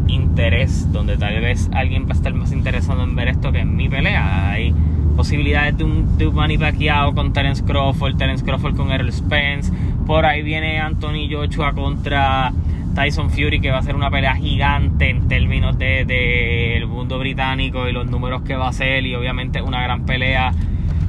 interés, 0.08 0.90
donde 0.92 1.16
tal 1.16 1.40
vez 1.40 1.70
alguien 1.72 2.04
va 2.04 2.10
a 2.10 2.14
estar 2.14 2.34
más 2.34 2.52
interesado 2.52 3.02
en 3.02 3.14
ver 3.16 3.28
esto 3.28 3.52
que 3.52 3.60
en 3.60 3.76
mi 3.76 3.88
pelea. 3.88 4.50
Hay 4.50 4.74
posibilidades 5.16 5.78
de 5.78 5.84
un, 5.84 6.18
de 6.18 6.26
un 6.26 6.34
Manny 6.34 6.58
Pacquiao 6.58 7.14
con 7.14 7.32
Terence 7.32 7.64
Crawford, 7.64 8.16
Terence 8.16 8.44
Crawford 8.44 8.76
con 8.76 8.90
Errol 8.90 9.12
Spence. 9.12 9.72
Por 10.06 10.26
ahí 10.26 10.42
viene 10.42 10.80
Anthony 10.80 11.28
Joshua 11.30 11.72
contra 11.72 12.52
Tyson 12.94 13.30
Fury, 13.30 13.60
que 13.60 13.70
va 13.70 13.78
a 13.78 13.82
ser 13.82 13.96
una 13.96 14.10
pelea 14.10 14.34
gigante 14.36 15.10
en 15.10 15.28
términos 15.28 15.76
del 15.78 16.06
de, 16.06 16.84
mundo 16.88 17.18
británico 17.18 17.88
y 17.88 17.92
los 17.92 18.06
números 18.06 18.42
que 18.42 18.56
va 18.56 18.68
a 18.68 18.72
ser, 18.72 19.04
y 19.04 19.14
obviamente 19.14 19.60
una 19.60 19.82
gran 19.82 20.06
pelea 20.06 20.52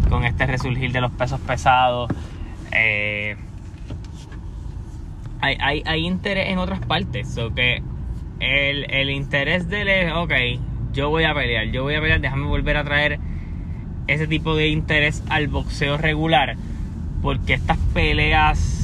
con 0.09 0.25
este 0.25 0.45
resurgir 0.45 0.91
de 0.91 1.01
los 1.01 1.11
pesos 1.11 1.39
pesados. 1.41 2.09
Eh, 2.71 3.37
hay, 5.41 5.83
hay, 5.85 6.05
interés 6.05 6.49
en 6.49 6.57
otras 6.57 6.79
partes, 6.79 7.37
o 7.37 7.53
que 7.53 7.83
el, 8.39 8.89
el 8.89 9.11
interés 9.11 9.69
de 9.69 10.11
ok, 10.11 10.33
yo 10.91 11.09
voy 11.09 11.25
a 11.25 11.35
pelear, 11.35 11.67
yo 11.67 11.83
voy 11.83 11.95
a 11.95 12.01
pelear, 12.01 12.19
déjame 12.19 12.47
volver 12.47 12.77
a 12.77 12.83
traer 12.83 13.19
ese 14.07 14.27
tipo 14.27 14.55
de 14.55 14.69
interés 14.69 15.23
al 15.29 15.47
boxeo 15.47 15.97
regular, 15.97 16.55
porque 17.21 17.53
estas 17.53 17.77
peleas 17.93 18.74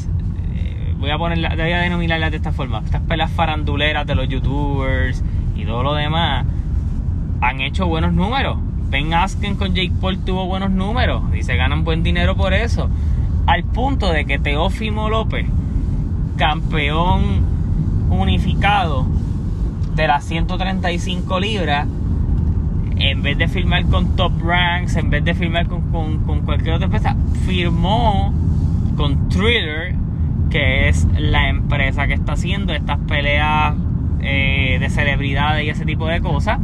voy 1.02 1.10
a 1.10 1.18
ponerla, 1.18 1.50
voy 1.56 1.72
a 1.72 1.80
denominarlas 1.80 2.32
de 2.32 2.38
esta 2.38 2.52
forma. 2.54 2.80
Estas 2.86 3.02
pelas 3.02 3.32
faranduleras 3.32 4.06
de 4.06 4.16
los 4.16 4.30
youtubers 4.30 5.24
y 5.56 5.66
todo 5.66 5.84
lo 5.84 5.96
demás 5.96 6.46
han 7.42 7.60
hecho 7.60 7.88
buenos 7.88 8.14
números. 8.14 8.58
Ben 8.90 9.14
Asken 9.14 9.56
con 9.56 9.74
Jake 9.74 9.94
Paul 10.00 10.20
tuvo 10.20 10.46
buenos 10.46 10.70
números 10.70 11.24
y 11.36 11.42
se 11.42 11.56
ganan 11.56 11.84
buen 11.84 12.04
dinero 12.04 12.38
por 12.38 12.54
eso. 12.54 12.88
Al 13.48 13.64
punto 13.64 14.12
de 14.12 14.26
que 14.26 14.38
Teófimo 14.38 15.10
López, 15.10 15.48
campeón 16.38 17.46
unificado 18.12 19.08
de 19.96 20.08
las 20.08 20.24
135 20.26 21.40
libras, 21.40 21.88
en 22.98 23.24
vez 23.24 23.40
de 23.40 23.48
firmar 23.48 23.86
con 23.88 24.16
Top 24.16 24.34
Ranks, 24.44 24.98
en 24.98 25.10
vez 25.10 25.26
de 25.26 25.34
firmar 25.34 25.66
con, 25.68 25.82
con 26.28 26.42
cualquier 26.42 26.76
otra 26.76 26.86
empresa, 26.86 27.16
firmó 27.48 28.32
con 28.96 29.30
Thriller 29.30 29.96
que 30.52 30.90
es 30.90 31.08
la 31.18 31.50
empresa 31.50 32.08
que 32.08 32.14
está 32.14 32.34
haciendo 32.34 32.74
estas 32.74 33.00
peleas 33.08 33.74
eh, 34.22 34.78
de 34.80 34.90
celebridades 34.90 35.66
y 35.66 35.70
ese 35.70 35.86
tipo 35.86 36.08
de 36.08 36.22
cosas, 36.22 36.60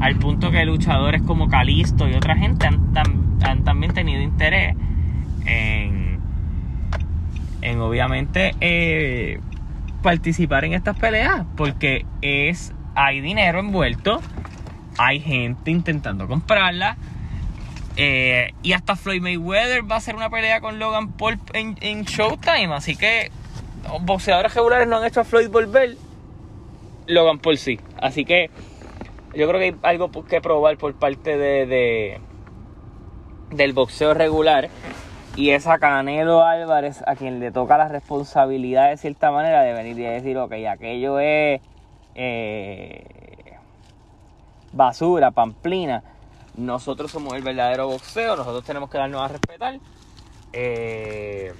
al 0.00 0.16
punto 0.16 0.50
que 0.50 0.64
luchadores 0.64 1.22
como 1.22 1.48
Calisto 1.48 2.08
y 2.08 2.14
otra 2.14 2.36
gente 2.36 2.66
han, 2.66 3.64
también 3.64 3.92
tenido 3.92 4.22
interés 4.22 4.74
en, 5.44 6.20
en 7.60 7.80
obviamente 7.80 8.54
eh, 8.60 9.40
participar 10.02 10.64
en 10.64 10.74
estas 10.74 10.96
peleas, 10.96 11.44
porque 11.56 12.06
es 12.22 12.72
hay 12.94 13.20
dinero 13.20 13.60
envuelto, 13.60 14.20
hay 14.98 15.20
gente 15.20 15.70
intentando 15.70 16.28
comprarla 16.28 16.96
eh, 17.96 18.54
y 18.62 18.72
hasta 18.72 18.96
Floyd 18.96 19.20
Mayweather 19.20 19.88
va 19.88 19.96
a 19.96 19.98
hacer 19.98 20.16
una 20.16 20.30
pelea 20.30 20.60
con 20.60 20.78
Logan 20.78 21.12
Paul 21.12 21.38
en, 21.52 22.04
Showtime. 22.04 22.74
Así 22.74 22.96
que 22.96 23.30
boxeadores 24.00 24.54
regulares 24.54 24.88
no 24.88 24.96
han 24.96 25.04
hecho 25.04 25.20
a 25.20 25.24
Floyd 25.24 25.50
volver. 25.50 25.96
Logan 27.06 27.38
Paul 27.38 27.58
sí. 27.58 27.78
Así 28.00 28.24
que 28.24 28.50
yo 29.34 29.48
creo 29.48 29.60
que 29.60 29.64
hay 29.64 29.76
algo 29.82 30.10
que 30.24 30.40
probar 30.40 30.76
por 30.78 30.94
parte 30.94 31.36
de, 31.36 32.20
del 33.50 33.72
boxeo 33.72 34.14
regular. 34.14 34.70
Y 35.34 35.50
es 35.50 35.66
a 35.66 35.78
Canelo 35.78 36.44
Álvarez 36.44 37.02
a 37.06 37.16
quien 37.16 37.40
le 37.40 37.52
toca 37.52 37.78
la 37.78 37.88
responsabilidad 37.88 38.90
de 38.90 38.98
cierta 38.98 39.30
manera 39.30 39.62
de 39.62 39.72
venir 39.72 39.98
y 39.98 40.02
decir, 40.02 40.36
ok, 40.36 40.52
aquello 40.68 41.18
es 41.20 41.62
eh, 42.14 43.02
basura, 44.74 45.30
pamplina 45.30 46.02
nosotros 46.56 47.10
somos 47.10 47.34
el 47.34 47.42
verdadero 47.42 47.86
boxeo, 47.86 48.36
nosotros 48.36 48.64
tenemos 48.64 48.90
que 48.90 48.98
darnos 48.98 49.22
a 49.22 49.28
respetar. 49.28 49.78
Eh, 50.52 51.52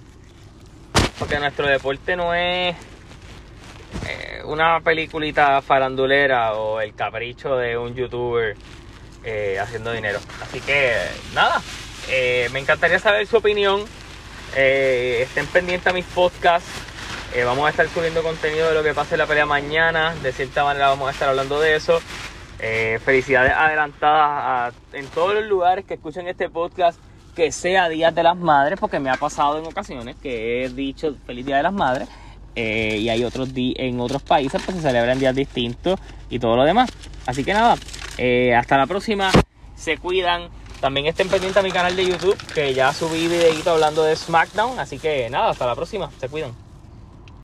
porque 1.18 1.38
nuestro 1.38 1.66
deporte 1.66 2.14
no 2.14 2.34
es 2.34 2.76
eh, 4.06 4.42
una 4.44 4.80
peliculita 4.80 5.62
farandulera 5.62 6.54
o 6.54 6.80
el 6.80 6.94
capricho 6.94 7.56
de 7.56 7.78
un 7.78 7.94
youtuber 7.94 8.56
eh, 9.24 9.58
haciendo 9.60 9.92
dinero. 9.92 10.20
Así 10.42 10.60
que 10.60 10.94
nada, 11.34 11.62
me 12.52 12.58
encantaría 12.58 12.98
saber 12.98 13.26
su 13.26 13.38
opinión. 13.38 13.84
estén 14.54 15.46
pendientes 15.46 15.86
a 15.86 15.94
mis 15.94 16.04
podcasts. 16.06 16.68
vamos 17.46 17.66
a 17.66 17.70
estar 17.70 17.88
subiendo 17.88 18.22
contenido 18.22 18.68
de 18.68 18.74
lo 18.74 18.82
que 18.82 18.92
pase 18.92 19.14
en 19.14 19.20
la 19.20 19.26
pelea 19.26 19.46
mañana. 19.46 20.14
De 20.22 20.32
cierta 20.32 20.64
manera 20.64 20.88
vamos 20.88 21.08
a 21.08 21.12
estar 21.12 21.28
hablando 21.30 21.60
de 21.60 21.76
eso. 21.76 22.02
Eh, 22.58 23.00
felicidades 23.04 23.52
adelantadas 23.52 24.74
en 24.92 25.06
todos 25.08 25.34
los 25.34 25.44
lugares 25.46 25.84
que 25.84 25.94
escuchen 25.94 26.28
este 26.28 26.48
podcast, 26.48 27.00
que 27.34 27.50
sea 27.50 27.88
Día 27.88 28.10
de 28.10 28.22
las 28.22 28.36
Madres, 28.36 28.78
porque 28.78 29.00
me 29.00 29.10
ha 29.10 29.16
pasado 29.16 29.58
en 29.58 29.66
ocasiones 29.66 30.16
que 30.22 30.64
he 30.64 30.68
dicho 30.68 31.14
Feliz 31.26 31.46
Día 31.46 31.56
de 31.56 31.62
las 31.64 31.72
Madres. 31.72 32.08
Eh, 32.54 32.98
y 33.00 33.08
hay 33.08 33.24
otros 33.24 33.48
en 33.56 33.98
otros 33.98 34.22
países 34.22 34.60
pues 34.62 34.76
se 34.76 34.82
celebran 34.82 35.18
días 35.18 35.34
distintos 35.34 35.98
y 36.28 36.38
todo 36.38 36.56
lo 36.56 36.64
demás. 36.64 36.90
Así 37.26 37.44
que 37.44 37.54
nada, 37.54 37.76
eh, 38.18 38.54
hasta 38.54 38.76
la 38.76 38.86
próxima, 38.86 39.30
se 39.74 39.98
cuidan. 39.98 40.48
También 40.80 41.06
estén 41.06 41.28
pendientes 41.28 41.56
a 41.56 41.62
mi 41.62 41.70
canal 41.70 41.94
de 41.94 42.04
YouTube, 42.04 42.36
que 42.54 42.74
ya 42.74 42.92
subí 42.92 43.28
videito 43.28 43.70
hablando 43.70 44.02
de 44.02 44.16
SmackDown. 44.16 44.78
Así 44.80 44.98
que 44.98 45.30
nada, 45.30 45.50
hasta 45.50 45.66
la 45.66 45.76
próxima, 45.76 46.10
se 46.20 46.28
cuidan. 46.28 46.61